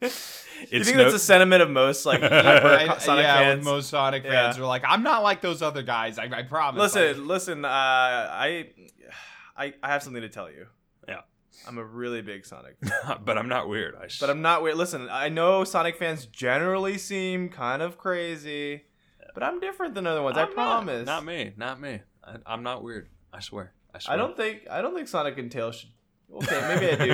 [0.00, 0.08] you
[0.70, 3.58] It's think no- that's a sentiment of most like hyper I- Sonic yeah, fans?
[3.58, 4.30] with most Sonic Yeah.
[4.30, 6.18] fans are like, I'm not like those other guys.
[6.18, 6.80] I, I promise.
[6.94, 7.64] listen, Like, listen.
[7.64, 8.68] Uh, I,
[9.56, 10.66] I, I have something to tell you.
[11.66, 12.76] I'm a really big Sonic,
[13.24, 13.94] but I'm not weird.
[13.94, 14.76] I but I'm not weird.
[14.76, 18.84] Listen, I know Sonic fans generally seem kind of crazy,
[19.34, 20.36] but I'm different than other ones.
[20.36, 21.06] I I'm not- promise.
[21.06, 21.52] Not, me.
[21.56, 22.00] Not me.
[22.24, 23.08] I, I'm not weird.
[23.32, 23.72] I swear.
[23.94, 24.14] I swear.
[24.14, 25.90] I don't think I don't think Sonic and Tails should.
[26.34, 27.12] Okay, maybe I do.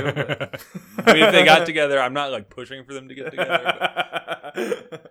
[1.05, 4.38] I mean, if they got together, I'm not like pushing for them to get together.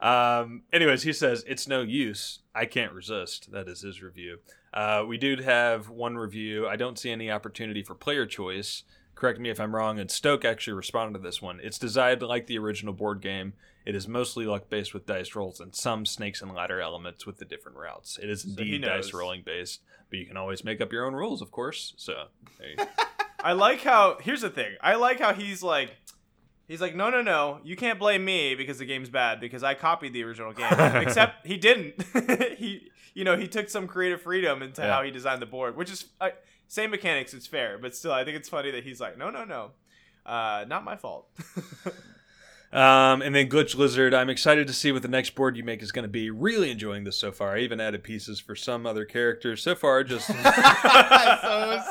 [0.00, 2.40] Um, anyways, he says it's no use.
[2.54, 3.52] I can't resist.
[3.52, 4.38] That is his review.
[4.74, 6.66] Uh, we do have one review.
[6.66, 8.82] I don't see any opportunity for player choice.
[9.14, 10.00] Correct me if I'm wrong.
[10.00, 11.60] And Stoke actually responded to this one.
[11.62, 13.52] It's designed like the original board game.
[13.84, 17.38] It is mostly luck based with dice rolls and some snakes and ladder elements with
[17.38, 18.18] the different routes.
[18.20, 21.42] It is indeed dice rolling based, but you can always make up your own rules,
[21.42, 21.94] of course.
[21.96, 22.24] So
[22.58, 22.88] there.
[23.44, 24.76] I like how here's the thing.
[24.80, 25.96] I like how he's like
[26.68, 29.74] he's like no no no you can't blame me because the game's bad because I
[29.74, 30.72] copied the original game.
[31.02, 32.02] Except he didn't.
[32.58, 34.94] he you know he took some creative freedom into Yeah.
[34.94, 36.32] how he designed the board, which is I,
[36.68, 37.34] same mechanics.
[37.34, 39.70] It's fair, but still I think it's funny that he's like no no no,
[40.26, 41.28] uh, not my fault.
[42.72, 45.82] Um, and then Glitch Lizard, I'm excited to see what the next board you make
[45.82, 46.30] is going to be.
[46.30, 47.54] Really enjoying this so far.
[47.54, 49.62] I even added pieces for some other characters.
[49.62, 50.32] So far, just so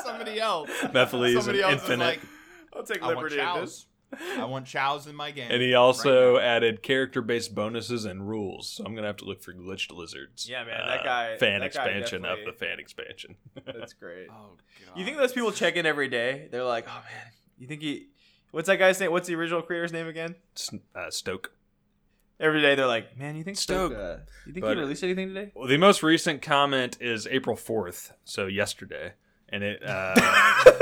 [0.02, 0.70] somebody else.
[0.92, 2.04] Mephiles and Somebody else is Infinite.
[2.04, 2.20] like,
[2.74, 3.86] I'll take I want liberty in this.
[4.38, 5.50] I want chows in my game.
[5.50, 8.68] and he also Right added character-based bonuses and rules.
[8.68, 10.48] So I'm gonna have to look for Glitched Lizards.
[10.48, 13.36] Yeah, man, uh, that guy- fan that guy expansion of the fan expansion.
[13.64, 14.28] That's great.
[14.30, 14.98] Oh god.
[14.98, 16.48] You think those people check in every day?
[16.50, 18.08] They're like, oh man, you think he?
[18.50, 19.10] What's that guy's name?
[19.12, 20.34] What's the original creator's name again?
[20.94, 21.52] Uh, Stoke.
[22.38, 23.92] Every day they're like, man, you think Stoke.
[23.92, 24.02] Stoke?
[24.02, 25.52] Uh, you think But- he released anything today?
[25.54, 29.12] Well, the most recent comment is April 4th, so yesterday,
[29.52, 29.82] and it.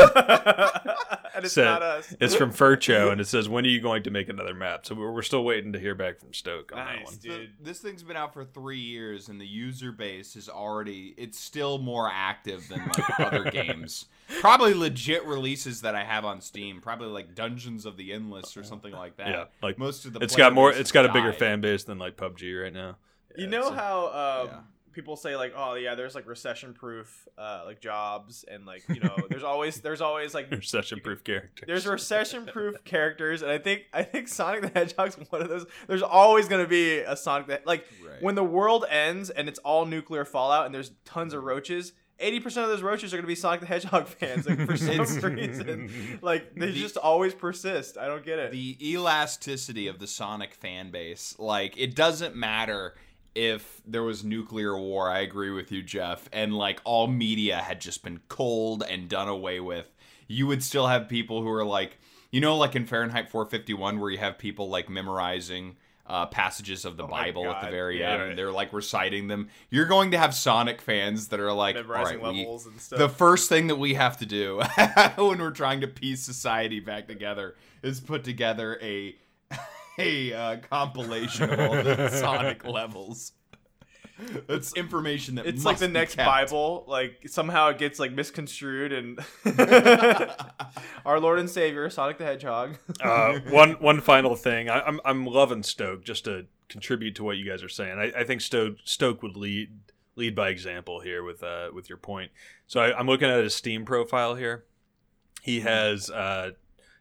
[0.00, 0.94] Uh,
[1.34, 2.14] and it's So, not us.
[2.20, 4.94] It's from Furcho, and it says, "When are you going to make another map?" So
[4.94, 7.14] we're, we're still waiting to hear back from Stoke on that one.
[7.16, 7.32] dude.
[7.32, 11.14] So this thing's been out for three years, and the user base is already.
[11.16, 14.06] It's still more active than like other games.
[14.40, 16.80] Probably legit releases that I have on Steam.
[16.80, 19.28] Probably like Dungeons of the Endless or something like that.
[19.28, 20.72] Yeah, like most of the it's got more.
[20.72, 21.38] It's got a bigger died.
[21.38, 22.96] fan base than like PUBG right now.
[23.36, 24.58] You know so- how um, Yeah.
[24.92, 29.16] People say like, oh yeah, there's like recession-proof uh, like jobs, and like you know,
[29.28, 34.28] there's always there's always like recession-proof characters there's recession-proof characters, and I think I think
[34.28, 35.66] Sonic the Hedgehog's one of those.
[35.86, 38.22] There's always gonna be a Sonic that like Right.
[38.22, 41.92] when the world ends and it's all nuclear fallout and there's tons of roaches.
[42.22, 45.34] Eighty percent of those roaches are gonna be Sonic the Hedgehog fans, like for some
[45.34, 46.18] reason.
[46.20, 47.96] Like they The- just always persist.
[47.96, 48.52] I don't get it.
[48.52, 51.34] the elasticity of the Sonic fan base.
[51.38, 52.94] Like, it doesn't matter
[53.34, 55.08] if there was nuclear war.
[55.10, 56.28] I agree with you, Jeff.
[56.32, 59.86] And like all media had just been cold and done away with.
[60.26, 61.98] You would still have people who are like,
[62.30, 65.76] you know, like in Fahrenheit 451, where you have people like memorizing.
[66.06, 68.14] Uh, passages of the Oh Bible at the very yeah.
[68.14, 69.48] end, and they're like reciting them.
[69.70, 72.98] You're going to have Sonic fans that are like, Memorizing right, we- and stuff.
[72.98, 74.60] the first thing that we have to do
[75.16, 79.14] when we're trying to piece society back together is put together a
[79.98, 83.32] a uh, compilation of all the Sonic levels.
[84.46, 86.26] That's information that it's like the be next kept.
[86.26, 86.84] Bible.
[86.86, 89.18] Like somehow it gets like misconstrued, and
[91.06, 92.76] our Lord and Savior, Sonic the Hedgehog.
[93.02, 94.68] uh, one one final thing.
[94.68, 97.98] I, I'm I'm loving Stoke just to contribute to what you guys are saying.
[97.98, 99.70] I, I think Stoke Stoke would lead
[100.16, 102.30] lead by example here with uh with your point.
[102.66, 104.64] So I, I'm looking at his Steam profile here.
[105.42, 106.50] He has uh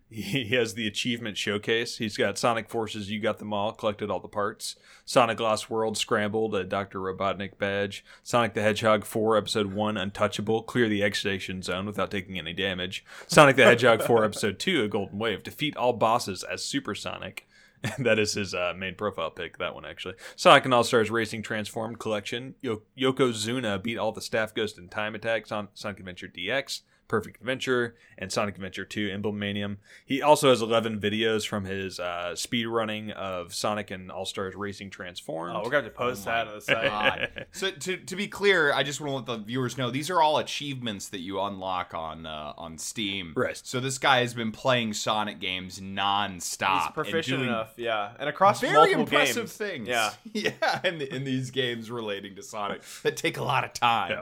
[0.10, 1.98] he has the achievement showcase.
[1.98, 4.76] He's got Sonic Forces, you got them all, collected all the parts.
[5.06, 7.00] Sonic Lost World Scrambled, a Dr.
[7.00, 8.04] Robotnik badge.
[8.24, 13.06] Sonic the Hedgehog 4, Episode 1, Untouchable, clear the exudation zone without taking any damage.
[13.28, 17.48] Sonic the Hedgehog 4, Episode 2, a Golden Wave, defeat all bosses as Supersonic.
[18.00, 20.16] that is his uh, main profile pick, that one actually.
[20.36, 22.56] Sonic and All Stars Racing Transformed Collection.
[22.62, 25.48] Yo- Yokozuna beat all the Staff Ghost and Time Attack.
[25.48, 26.82] Son- Sonic Adventure DX.
[27.10, 29.78] Perfect Adventure and Sonic Adventure 2 Emblem Manium.
[30.06, 34.56] He also has 11 videos from his uh, speed running of Sonic and All Stars
[34.56, 35.56] Racing Transformed.
[35.58, 37.48] Oh, we're gonna have to post Oh that on the site.
[37.52, 40.22] So to, to be clear, I just want to let the viewers know these are
[40.22, 43.34] all achievements that you unlock on uh, on Steam.
[43.36, 43.60] Right.
[43.62, 46.84] So this guy has been playing Sonic games nonstop.
[46.84, 49.54] He's proficient enough, yeah, and across Very multiple impressive games.
[49.54, 49.88] things.
[49.88, 54.12] Yeah, yeah, in, in these games relating to Sonic that take a lot of time.
[54.12, 54.22] Yeah.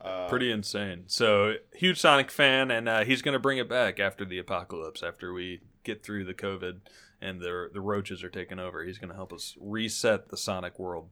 [0.00, 1.04] Uh, Pretty insane.
[1.06, 5.02] So, huge Sonic fan, and uh, he's going to bring it back after the apocalypse,
[5.02, 6.80] after we get through the COVID
[7.20, 8.84] and the, the roaches are taking over.
[8.84, 11.08] He's going to help us reset the Sonic world.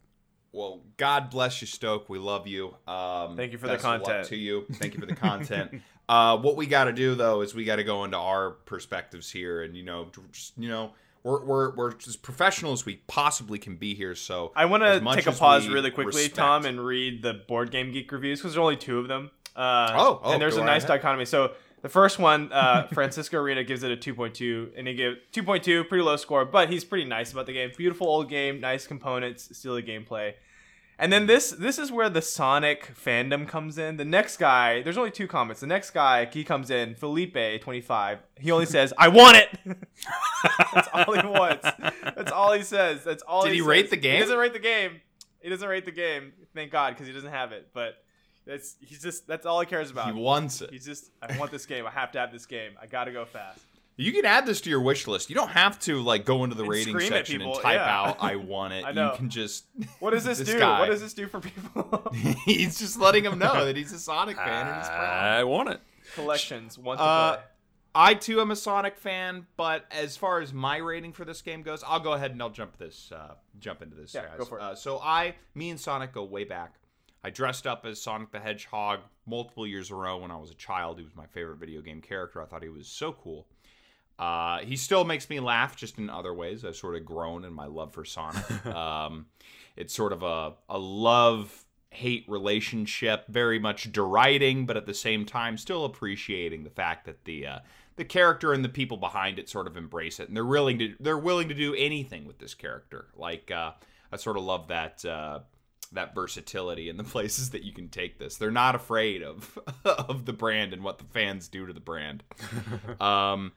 [0.53, 2.09] Well, God bless you, Stoke.
[2.09, 2.75] We love you.
[2.88, 4.29] Um, Thank you for the best luck content.
[4.29, 4.66] To you.
[4.75, 5.81] Thank you for the content.
[6.09, 9.31] uh, what we got to do though is we got to go into our perspectives
[9.31, 10.90] here, and you know, just you know,
[11.22, 14.14] we're we're we're as professional as we possibly can be here.
[14.14, 17.70] So I want to take a pause really quickly, respect- Tom, and read the board
[17.70, 19.30] game geek reviews because there's only two of them.
[19.56, 21.00] Uh, Oh, oh, and there's a nice ahead.
[21.00, 21.24] dichotomy.
[21.24, 21.52] So
[21.83, 26.02] the first one, uh, Francisco Arena gives it a 2.2, and he gave 2.2, pretty
[26.04, 27.70] low score, but he's pretty nice about the game.
[27.76, 30.35] Beautiful old game, nice components, steely gameplay.
[31.00, 33.96] And then this this is where the Sonic fandom comes in.
[33.96, 35.62] The next guy, there's only two comments.
[35.62, 38.18] The next guy, he comes in, Felipe, 25.
[38.38, 39.48] He only says, "I want it."
[40.74, 41.66] That's all he wants.
[42.04, 43.02] That's all he says.
[43.02, 43.44] That's all.
[43.44, 43.66] Did he says.
[43.66, 44.16] rate the game?
[44.16, 45.00] He doesn't rate the game.
[45.40, 46.34] He doesn't rate the game.
[46.54, 47.68] Thank God, because he doesn't have it.
[47.72, 47.94] But
[48.46, 50.12] that's he's just that's all he cares about.
[50.12, 50.70] he wants it.
[50.70, 51.86] He's just I want this game.
[51.86, 52.72] I have to have this game.
[52.80, 53.60] I gotta go fast.
[54.00, 55.28] You can add this to your wish list.
[55.30, 57.74] You don't have to like go into the And rating scream at section and type
[57.74, 58.00] yeah.
[58.00, 59.12] out "I want it." I know.
[59.12, 59.66] You can just.
[59.98, 60.58] What does this, This do?
[60.58, 60.80] guy.
[60.80, 62.10] What does this do for people?
[62.44, 65.38] he's just letting them know that he's a Sonic fan and he's proud.
[65.38, 65.80] I want it.
[66.14, 67.44] Collections want to Uh, play.
[67.92, 71.62] I too am a Sonic fan, but as far as my rating for this game
[71.62, 74.38] goes, I'll go ahead and I'll jump this, uh, jump into this, Yeah, guys.
[74.38, 74.62] go for it.
[74.62, 76.74] Uh, so I, me and Sonic go way back.
[77.24, 80.50] I dressed up as Sonic the Hedgehog multiple years in a row when I was
[80.52, 80.98] a child.
[80.98, 82.40] He was my favorite video game character.
[82.40, 83.46] I thought he was so cool.
[84.20, 86.62] Uh, he still makes me laugh, just in other ways.
[86.62, 88.66] I've sort of grown in my love for Sonic.
[88.66, 89.26] um,
[89.76, 95.24] it's sort of a, a love hate relationship, very much deriding, but at the same
[95.24, 97.59] time still appreciating the fact that the uh,
[97.96, 100.94] the character and the people behind it sort of embrace it, and they're willing to
[101.00, 103.06] they're willing to do anything with this character.
[103.16, 103.72] Like uh,
[104.12, 105.04] I sort of love that.
[105.04, 105.40] Uh,
[105.92, 108.37] that versatility and the places that you can take this.
[108.37, 112.22] They're not afraid of of the brand and what the fans do to the brand.
[113.00, 113.50] um,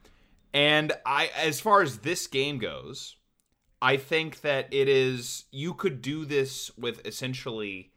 [0.54, 3.16] and I, as far as this game goes,
[3.82, 5.44] I think that it is.
[5.50, 7.90] You could do this with essentially.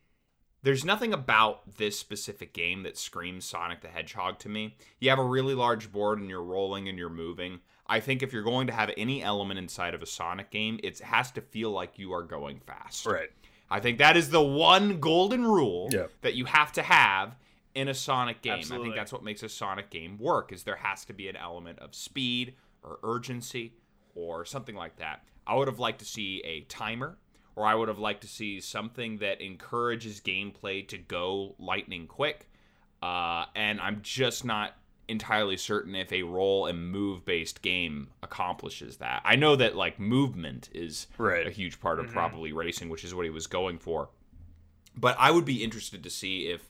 [0.64, 4.76] There's nothing about this specific game that screams Sonic the Hedgehog to me.
[5.00, 7.60] You have a really large board and you're rolling and you're moving.
[7.86, 11.00] I think if you're going to have any element inside of a Sonic game, it
[11.00, 13.06] has to feel like you are going fast.
[13.06, 13.30] Right.
[13.70, 16.08] I think that is the one golden rule Yeah.
[16.22, 17.38] that you have to have
[17.78, 18.66] in a Sonic game.
[18.72, 21.36] I think that's what makes a Sonic game work is there has to be an
[21.36, 23.74] element of speed or urgency
[24.16, 25.24] or something like that.
[25.46, 27.18] I would have liked to see a timer
[27.56, 32.50] or I would have liked to see something that encourages gameplay to go lightning quick.
[33.02, 34.74] Uh, and I'm just not
[35.08, 39.22] entirely certain if a roll and move based game accomplishes that.
[39.24, 41.46] I know that like movement is Right.
[41.46, 44.10] a huge part of probably racing, which is what he was going for.
[44.96, 46.68] But I would be interested to see if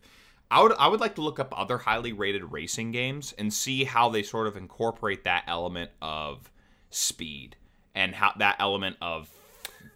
[0.49, 3.83] I would I would like to look up other highly rated racing games and see
[3.83, 6.51] how they sort of incorporate that element of
[6.89, 7.55] speed
[7.93, 9.29] and how that element of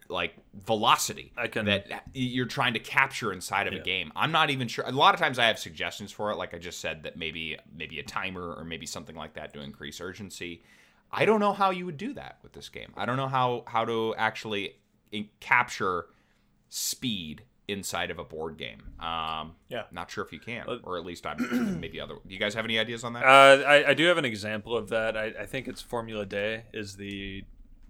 [0.09, 4.11] like velocity I can- that you're trying to capture inside of a game.
[4.13, 4.83] I'm not even sure.
[4.85, 7.57] A lot of times I have suggestions for it, like I just said that maybe
[7.73, 10.63] maybe a timer or maybe something like that to increase urgency.
[11.13, 12.91] I don't know how you would do that with this game.
[12.97, 14.75] I don't know how how to actually
[15.39, 16.07] capture
[16.69, 18.81] speed inside of a board game.
[18.99, 19.83] Um, Yeah.
[19.91, 22.15] not sure if you can, or at least I'm maybe other.
[22.25, 23.23] Do you guys have any ideas on that?
[23.23, 25.15] Uh, I, I do have an example of that.
[25.15, 27.43] I, I think it's Formula D is the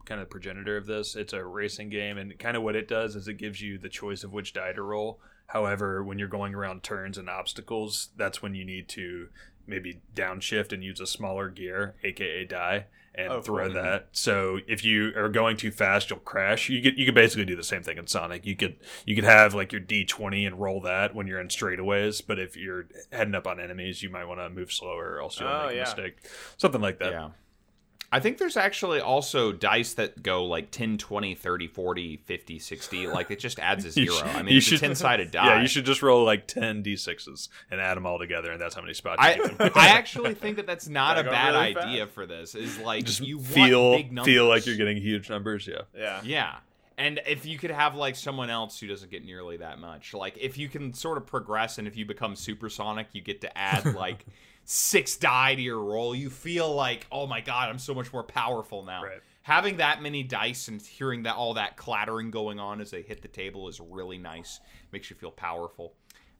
[0.06, 1.16] kind of progenitor of this.
[1.16, 3.90] It's a racing game, and kind of what it does is it gives you the
[3.90, 5.20] choice of which die to roll.
[5.48, 9.28] However, when you're going around turns and obstacles, that's when you need to
[9.68, 13.74] maybe downshift and use a smaller gear, aka die, and Oh, throw cool.
[13.82, 14.08] that.
[14.14, 16.70] So if you are going too fast, you'll crash.
[16.70, 18.46] You could you could basically do the same thing in Sonic.
[18.46, 21.50] You could you could have like your D twenty and roll that when you're in
[21.50, 25.22] straightaways, but if you're heading up on enemies, you might want to move slower, or
[25.22, 26.18] else you'll Oh, make a mistake.
[26.58, 27.12] Something like that.
[27.12, 27.30] Yeah.
[28.14, 33.08] I think there's actually also dice that go like 10, 20, 30, 40, 50, 60.
[33.08, 34.16] Like it just adds a You zero.
[34.18, 35.46] should- I mean, you it's should- a 10 sided die.
[35.56, 38.76] Yeah, you should just roll like ten d6s and add them all together, and that's
[38.76, 39.78] how many spots I, you get.
[39.78, 42.54] I actually think that that's not a bad really idea for this.
[42.54, 44.34] Is like just you want feel big numbers.
[44.34, 45.66] feel like you're getting huge numbers.
[45.68, 45.82] Yeah.
[45.98, 46.20] Yeah.
[46.24, 46.56] Yeah.
[46.98, 50.38] And if you could have like someone else who doesn't get nearly that much, like
[50.38, 53.96] if you can sort of progress and if you become supersonic, you get to add
[53.96, 54.26] like
[54.66, 56.16] six die to your roll.
[56.16, 59.04] You feel like, oh my god, I'm so much more powerful now.
[59.04, 59.22] Right.
[59.44, 63.22] Having that many dice and hearing that all that clattering going on as they hit
[63.22, 64.60] the table is really nice.
[64.92, 65.94] Makes you feel powerful.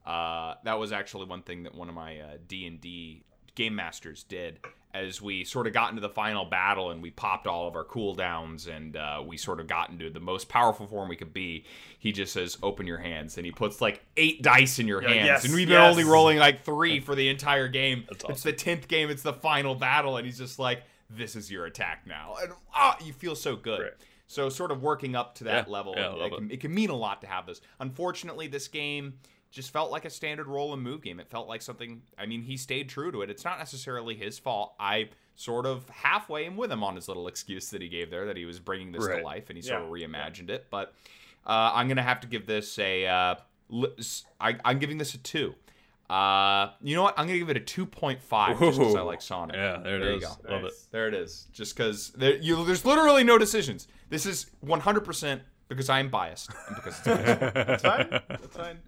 [0.06, 3.24] Uh, that was actually one thing that one of my uh, D and D
[3.56, 4.60] game masters did
[4.94, 7.84] as we sort of got into the final battle and we popped all of our
[7.86, 11.66] cooldowns and uh, we sort of got into the most powerful form we could be.
[12.00, 15.10] He just says, "Open your hands," and he puts like eight dice in your Yeah,
[15.10, 15.92] hands, yes, and we've been yes.
[15.92, 18.06] only rolling like three for the entire game.
[18.10, 19.10] That's It's the tenth game.
[19.10, 22.98] It's the final battle, and he's just like, "This is your attack now," and ah,
[23.04, 23.92] you feel so good.
[24.28, 26.90] So sort of working up to that Yeah, level, yeah, it, can, it can mean
[26.90, 27.60] a lot to have this.
[27.82, 29.16] Unfortunately, this game
[29.52, 31.20] just felt like a standard roll and move game.
[31.20, 32.02] It felt like something.
[32.18, 33.30] I mean, he stayed true to it.
[33.30, 34.74] It's not necessarily his fault.
[34.80, 38.26] I sort of halfway am with him on his little excuse that he gave there
[38.28, 39.20] that he was bringing this Right.
[39.20, 40.08] to life and he sort of Yeah.
[40.08, 40.68] reimagined it.
[40.70, 40.94] But
[41.46, 43.06] uh, I'm gonna have to give this a.
[43.08, 43.36] Uh,
[43.70, 45.56] li- s- I, am giving this a two.
[46.10, 47.18] Uh, you know what?
[47.18, 49.56] I'm gonna give it a 2.5 just because I like Sonic.
[49.56, 50.24] Yeah, there it There you is.
[50.26, 50.36] go.
[50.54, 50.74] Love it.
[50.92, 51.48] There it is.
[51.54, 53.88] Just because there, you, there's literally no decisions.
[54.10, 57.06] This is 100% because I am biased and because it's.
[57.06, 58.08] That's fine.
[58.28, 58.80] That's fine.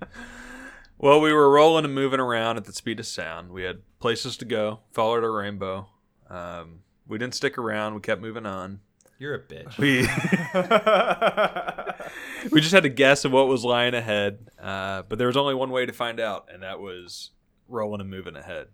[1.03, 3.51] Well, we were rolling and moving around at the speed of sound.
[3.51, 5.89] We had places to go, followed our rainbow.
[6.29, 7.95] Um, we didn't stick around.
[7.95, 8.79] We kept moving on.
[9.19, 9.77] You're a bitch.
[9.77, 10.03] We
[12.51, 14.47] we just had to guess of what was lying ahead.
[14.57, 17.31] Uh, but there was only one way to find out, and that was
[17.67, 18.67] rolling and moving ahead.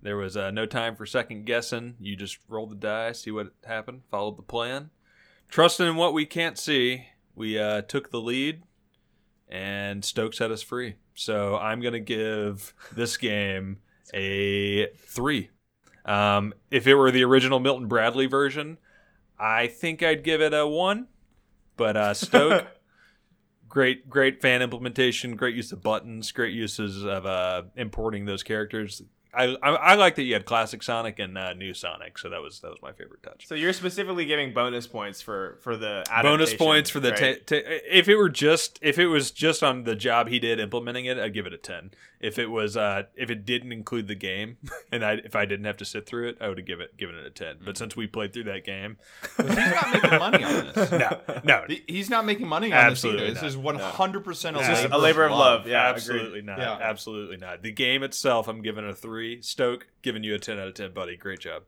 [0.00, 1.96] There was uh, no time for second guessing.
[1.98, 4.90] You just rolled the die, see what happened, followed the plan.
[5.48, 8.62] Trusting in what we can't see, we uh, took the lead,
[9.48, 10.96] and Stoke set us free.
[11.14, 13.78] So I'm going to give this game
[14.14, 15.50] a three.
[16.04, 18.78] Um, if it were the original Milton Bradley version,
[19.38, 21.08] I think I'd give it a one.
[21.76, 22.66] But uh, Stoke,
[23.68, 29.02] great, great fan implementation, great use of buttons, great uses of uh, importing those characters.
[29.34, 32.40] I, I I like that you had classic Sonic and uh, new Sonic, so that
[32.40, 33.46] was that was my favorite touch.
[33.46, 37.46] So you're specifically giving bonus points for for the Bonus points for the right?
[37.46, 40.60] ta- ta- if it were just if it was just on the job he did
[40.60, 41.90] implementing it, I'd give it a ten.
[42.20, 44.56] If it was uh if it didn't include the game
[44.92, 46.96] and I if I didn't have to sit through it, I would have given it
[46.96, 47.58] given it a ten.
[47.64, 48.96] But since we played through that game,
[49.36, 50.90] He's not making money on this.
[50.90, 53.58] no, no, He's not making money on Absolutely this either.
[53.58, 54.22] not.
[54.24, 55.66] This is 100% a, It's labor just a labor of love.
[55.68, 56.58] Yeah, absolutely not.
[56.58, 56.78] Yeah.
[56.80, 57.62] Absolutely not.
[57.62, 59.40] The game itself, I'm giving it a three.
[59.42, 61.16] Stoke, giving you a ten out of ten, buddy.
[61.16, 61.62] Great job.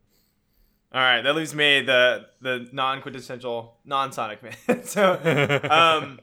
[0.92, 4.82] All right, that leaves me the the non quintessential non Sonic man.
[4.84, 5.12] so,
[5.70, 6.18] um,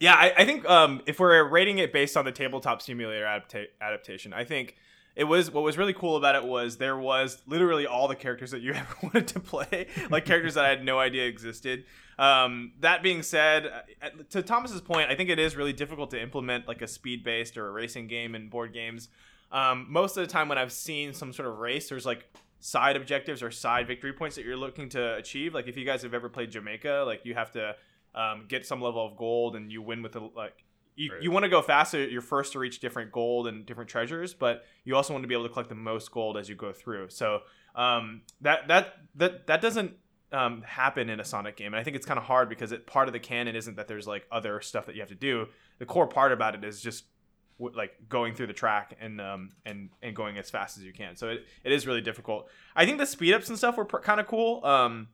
[0.00, 3.68] yeah, I, I think um, if we're rating it based on the tabletop simulator adapta-
[3.80, 4.76] adaptation, I think
[5.16, 8.52] it was what was really cool about it was there was literally all the characters
[8.52, 11.84] that you ever wanted to play, like characters that I had no idea existed.
[12.18, 13.66] Um, that being said,
[14.00, 17.24] uh, to Thomas's point, I think it is really difficult to implement like a speed
[17.24, 19.08] based or a racing game in board games.
[19.50, 22.24] Um, most of the time, when I've seen some sort of race, there's like
[22.60, 25.54] side objectives or side victory points that you're looking to achieve.
[25.54, 27.74] Like if you guys have ever played Jamaica, like you have to
[28.18, 30.64] um, get some level of gold and you win with the like.
[30.96, 31.22] You, Right.
[31.22, 32.04] you want to go faster.
[32.08, 35.34] You're first to reach different gold and different treasures, but you also want to be
[35.34, 37.10] able to collect the most gold as you go through.
[37.10, 37.42] So
[37.76, 39.92] um, that that that that doesn't
[40.32, 42.84] um, happen in a Sonic game, and I think it's kind of hard because it
[42.84, 45.46] part of the canon isn't that there's like other stuff that you have to do.
[45.78, 47.04] The core part about it is just
[47.60, 50.92] w- like going through the track and um and and going as fast as you
[50.92, 51.14] can.
[51.14, 52.48] So it, it is really difficult.
[52.74, 54.64] I think the speed ups and stuff were pr- kind of cool.
[54.64, 55.06] Um,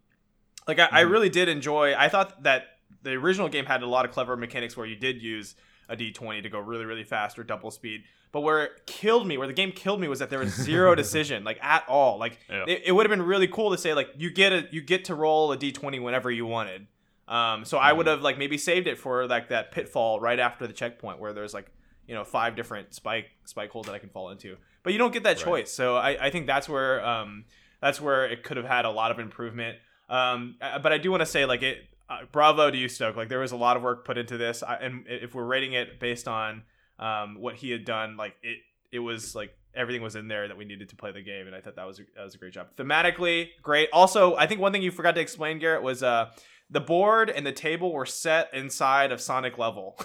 [0.67, 1.11] like I, I Mhm.
[1.11, 1.95] really did enjoy.
[1.95, 2.69] I thought that
[3.05, 5.55] the original game had a lot of clever mechanics where you did use
[5.89, 8.03] a D20 to go really really fast or double speed.
[8.33, 10.95] But where it killed me, where the game killed me, was that there was zero
[11.03, 12.19] decision, like at all.
[12.19, 12.65] Like Yeah.
[12.67, 15.05] it, it would have been really cool to say like you get a you get
[15.05, 16.87] to roll a d20 whenever you wanted.
[17.29, 20.67] Um, so I would have like maybe saved it for like that pitfall right after
[20.67, 21.67] the checkpoint where there's like
[22.07, 24.57] you know five different spike spike holes that I can fall into.
[24.83, 25.45] But you don't get that Right.
[25.45, 25.71] choice.
[25.73, 27.45] So I, I think that's where um,
[27.81, 29.79] that's where it could have had a lot of improvement.
[30.09, 31.79] Um, uh, but I do want to say like it.
[32.09, 33.17] Uh, bravo to you, Stoke.
[33.17, 35.73] Like there was a lot of work put into this, I, and if we're rating
[35.73, 36.63] it based on
[36.99, 38.59] um, what he had done, like it
[38.93, 41.57] it was like everything was in there that we needed to play the game, and
[41.57, 42.69] I thought that was a, that was a great job.
[42.77, 43.89] Thematically, great.
[43.93, 46.31] Also, I think one thing you forgot to explain, Garrett, was uh
[46.71, 49.99] the board and the table were set inside of Sonic level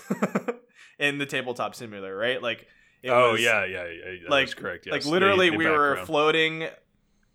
[1.00, 2.42] in the tabletop simulator, right?
[2.42, 2.68] Like,
[3.02, 4.30] it oh was- yeah, yeah, yeah.
[4.30, 4.86] Like correct.
[4.86, 4.94] Yes.
[4.94, 6.68] like literally the we were floating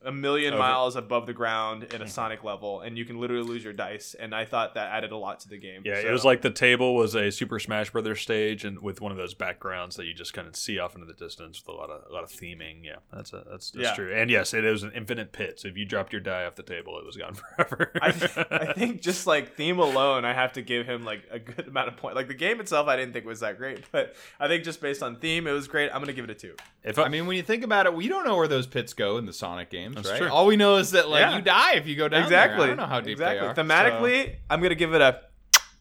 [0.05, 0.63] a million Over.
[0.63, 2.11] miles above the ground in a hmm.
[2.11, 4.15] Sonic level, and you can literally lose your dice.
[4.19, 5.83] And I thought that added a lot to the game.
[5.85, 9.01] Yeah, So- it was like the table was a Super Smash Brothers stage, and with
[9.01, 11.75] one of those backgrounds that you just kind of see off into the distance with
[11.75, 12.85] a lot of a lot of theming.
[12.85, 13.95] Yeah, that's a, that's, that's Yeah.
[13.95, 14.15] true.
[14.15, 15.61] And yes, it was an infinite pit.
[15.61, 17.93] So if you dropped your die off the table, it was gone forever.
[18.01, 21.39] I, th- I think just like theme alone, I have to give him like a
[21.39, 22.17] good amount of points.
[22.17, 25.03] Like the game itself, I didn't think was that great, but I think just based
[25.03, 25.91] on theme, it was great.
[25.93, 26.55] I'm gonna give it a two.
[26.83, 28.93] if I, I mean, when you think about it, we don't know where those pits
[28.93, 30.27] go in the Sonic games, That's right?
[30.29, 30.35] true.
[30.35, 31.37] All we know is that like Yeah.
[31.37, 32.25] you die if you go down there.
[32.25, 32.65] exactly.
[32.65, 33.41] I don't know how deep exactly.
[33.41, 33.55] they are.
[33.55, 35.21] Thematically, I'm gonna give it a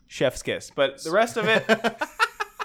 [0.08, 1.66] chef's kiss, but the rest of it,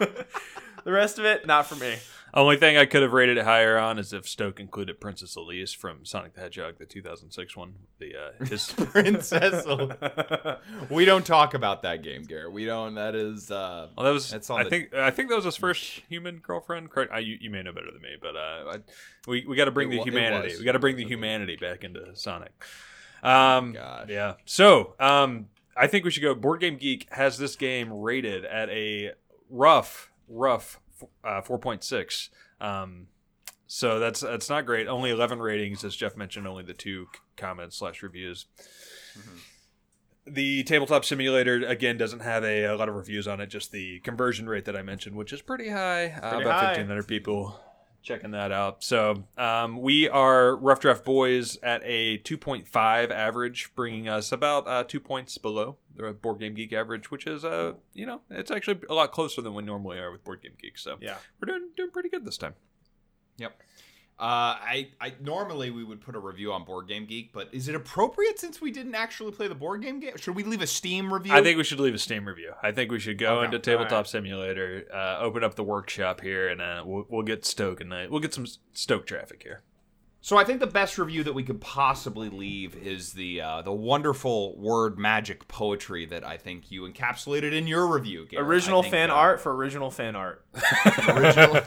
[0.85, 1.97] the rest of it, not for me.
[2.35, 5.73] Only thing I could have rated it higher on is if Stoke included Princess Elise
[5.73, 7.75] from Sonic the Hedgehog, the 2006 one.
[7.99, 9.65] The uh, his Princess.
[10.91, 12.53] we don't talk about that game, Garrett.
[12.53, 12.95] We don't.
[12.97, 13.51] That is.
[13.51, 14.33] uh Well, that was.
[14.51, 14.95] I the- think.
[14.95, 16.91] I think that was his first human girlfriend.
[16.91, 18.77] Correct- I, you, you may know better than me, but uh, I,
[19.27, 20.49] we we got to bring It the wa- it humanity.
[20.51, 20.59] was.
[20.59, 22.53] We got to bring the humanity back into Sonic.
[23.23, 24.07] Um, Gosh.
[24.09, 24.35] yeah.
[24.45, 26.35] So, um, I think we should go.
[26.35, 29.13] Board Game Geek has this game rated at a
[29.51, 30.79] rough, rough
[31.25, 32.31] uh, four point six.
[32.61, 33.09] Um,
[33.67, 34.87] so that's that's not great.
[34.87, 36.47] Only eleven ratings, as Jeff mentioned.
[36.47, 38.47] Only the two comments slash reviews.
[40.27, 43.47] The tabletop simulator again doesn't have a, a lot of reviews on it.
[43.47, 46.09] Just the conversion rate that I mentioned, which is pretty high.
[46.11, 46.69] uh, about high.
[46.69, 47.59] fifteen hundred people
[48.03, 48.83] checking that out.
[48.85, 54.33] So um, we are rough draft boys at a two point five average, bringing us
[54.33, 58.21] about uh, two points below the board game geek average, which is uh you know
[58.31, 60.79] it's actually a lot closer than we normally are with board game geek.
[60.79, 61.17] So Yeah.
[61.41, 62.55] we're doing doing pretty good this time.
[63.39, 63.61] Yep.
[64.21, 67.69] Uh, I, I normally we would put a review on Board Game Geek, but is
[67.69, 70.17] it appropriate since we didn't actually play the board game game?
[70.17, 71.33] Should we leave a Steam review?
[71.33, 72.53] I think we should leave a Steam review.
[72.61, 73.45] I think we should go Okay.
[73.45, 74.09] into Tabletop Alright.
[74.09, 78.19] Simulator, uh, open up the workshop here, and uh, we'll, we'll get Stoke and we'll
[78.19, 79.63] get some Stoke traffic here.
[80.21, 83.73] So I think the best review that we could possibly leave is the uh, the
[83.73, 88.27] wonderful word magic poetry that I think you encapsulated in your review.
[88.29, 88.47] Garrett.
[88.49, 90.45] Original think, fan uh, art for original fan art.
[91.09, 91.61] Original,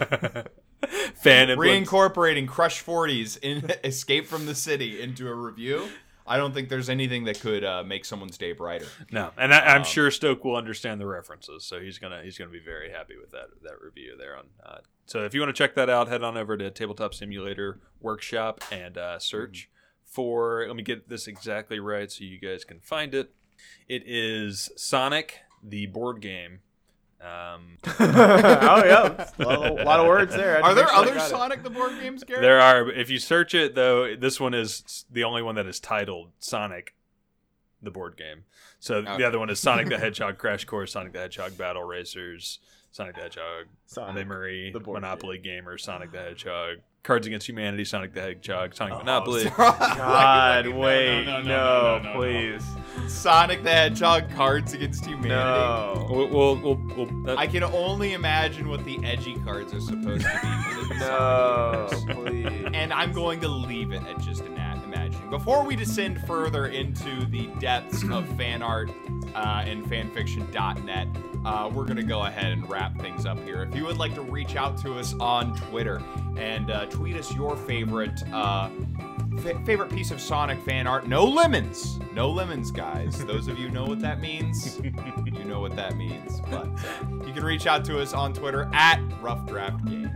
[1.15, 5.88] Fan reincorporating Crush 40s in Escape from the City into a review.
[6.25, 8.86] I don't think there's anything that could uh, make someone's day brighter.
[9.11, 12.38] No, and I, I'm Um, sure Stoke will understand the references, so he's gonna he's
[12.38, 14.45] gonna be very happy with that that review there on.
[14.63, 14.77] Uh,
[15.07, 18.63] so if you want to check that out, head on over to Tabletop Simulator Workshop
[18.71, 19.69] and uh, search
[20.05, 20.63] for.
[20.67, 23.34] Let me get this exactly right so you guys can find it.
[23.89, 26.59] It is Sonic the board game.
[27.22, 30.53] Um, oh yeah, a lot, of- lot of words there.
[30.55, 31.30] I had to Are there sure other got it.
[31.30, 32.41] Sonic the board games, Garrett?
[32.41, 35.80] there are, if you search it though, this one is the only one that is
[35.80, 36.95] titled Sonic
[37.82, 38.43] the board game.
[38.80, 39.17] So Okay.
[39.17, 42.59] the other one is Sonic the Hedgehog Crash Course, Sonic the Hedgehog Battle Racers,
[42.91, 47.84] Sonic the Hedgehog Sonic, Memory, the board Monopoly Gamer, Sonic the Hedgehog, Cards Against Humanity,
[47.84, 49.45] Sonic the Hedgehog, Sonic Oh, Monopoly.
[49.58, 52.64] God, No, no, wait, no, no, please,
[53.08, 55.30] Sonic the Hedgehog Cards Against Humanity.
[55.30, 56.76] no, We'll, we'll, we'll,
[57.08, 60.95] we'll- that- I can only imagine what the edgy cards are supposed to be.
[60.99, 62.68] no, please.
[62.74, 64.61] And I'm going to leave it at just an imagining.
[65.32, 68.91] Before we descend further into the depths of fan art
[69.34, 71.07] uh, and fanfiction.net,
[71.45, 73.63] uh, we're going to go ahead and wrap things up here.
[73.63, 76.01] If you would like to reach out to us on Twitter
[76.36, 78.69] and uh, tweet us your favorite uh,
[79.39, 83.23] fa- favorite piece of Sonic fan art, no lemons, no lemons, guys.
[83.23, 84.82] Those of you know what that means.
[85.25, 86.41] you know what that means.
[86.49, 90.11] But uh, you can reach out to us on Twitter at Rough Draft Games.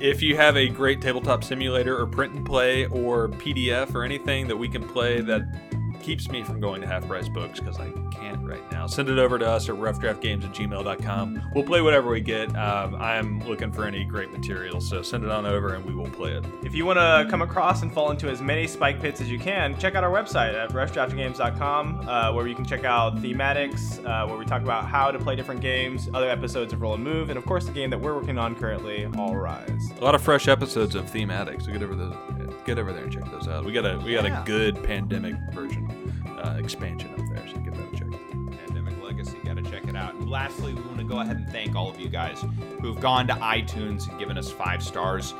[0.00, 4.46] If you have a great tabletop simulator or print and play or PDF or anything
[4.48, 5.42] that we can play that
[6.04, 9.18] keeps me from going to half price books because I can't right now, send it
[9.18, 11.50] over to us at roughdraftgames at gmail.com.
[11.54, 12.54] We'll play whatever we get.
[12.54, 16.10] Um, I'm looking for any great material, so send it on over and we will
[16.10, 16.44] play it.
[16.62, 19.38] If you want to come across and fall into as many spike pits as you
[19.38, 24.26] can, check out our website at roughdraftgames.com, uh, where you can check out thematics, uh,
[24.26, 27.30] where we talk about how to play different games, other episodes of Roll and Move,
[27.30, 29.90] and of course the game that we're working on currently, All Rise.
[29.98, 31.64] A lot of fresh episodes of thematics.
[31.64, 32.14] So get over the
[32.64, 33.64] get over there and check those out.
[33.64, 34.42] We got a we got Yeah.
[34.42, 35.88] a good pandemic version
[36.42, 38.08] uh, expansion up there, so give that a check.
[38.66, 39.36] Pandemic Legacy.
[39.44, 40.14] Got to check it out.
[40.14, 42.44] And lastly, we want to go ahead and thank all of you guys
[42.80, 45.34] who have gone to iTunes and given us five stars.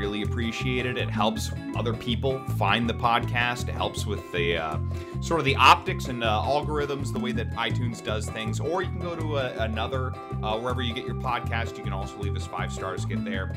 [0.00, 0.96] Really appreciate it.
[0.96, 3.68] It helps other people find the podcast.
[3.68, 4.78] It helps with the uh,
[5.20, 8.60] sort of the optics and uh, algorithms, the way that iTunes does things.
[8.60, 11.76] Or you can go to a, another uh, wherever you get your podcast.
[11.76, 13.04] You can also leave us five stars.
[13.04, 13.52] Get there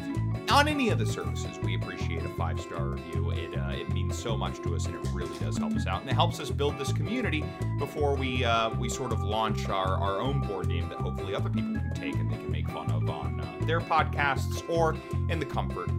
[0.50, 1.58] on any of the services.
[1.60, 3.32] We appreciate a five star review.
[3.32, 6.02] It uh, it means so much to us, and it really does help us out,
[6.02, 7.46] and it helps us build this community
[7.80, 11.50] before we uh, we sort of launch our, our own board game that hopefully other
[11.50, 14.98] people can take and they can make fun of on uh, their podcasts or
[15.30, 15.90] in the comfort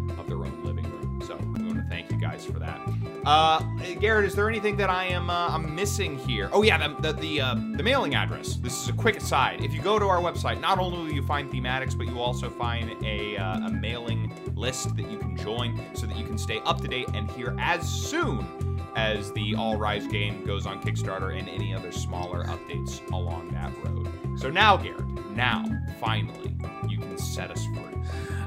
[2.34, 2.80] guys for that.
[3.24, 3.60] Uh,
[4.00, 6.50] Garrett, is there anything that I am uh, I'm missing here?
[6.52, 8.56] Oh yeah, the the the, uh, the mailing address.
[8.56, 9.62] This is a quick aside.
[9.62, 12.50] If you go to our website, not only will you find thematics, but you also
[12.50, 16.60] find a uh, a mailing list that you can join so that you can stay
[16.64, 21.36] up to date and hear as soon as the All Rise game goes on Kickstarter
[21.36, 24.08] and any other smaller updates along that road.
[24.38, 25.64] So now, Garrett, now
[26.00, 26.54] finally
[26.88, 27.93] you can set us free.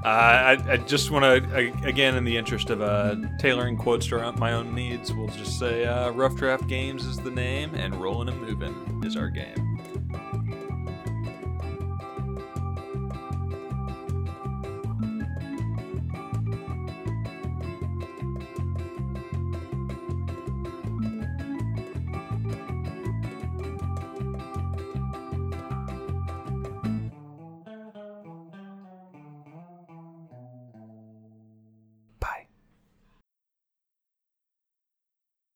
[0.04, 4.32] Uh, I, I just want to, again, in the interest of uh, tailoring quotes to
[4.34, 8.30] my own needs, we'll just say uh, Rough Draft Games is the name, and Rolling
[8.30, 9.66] and Moving is our game.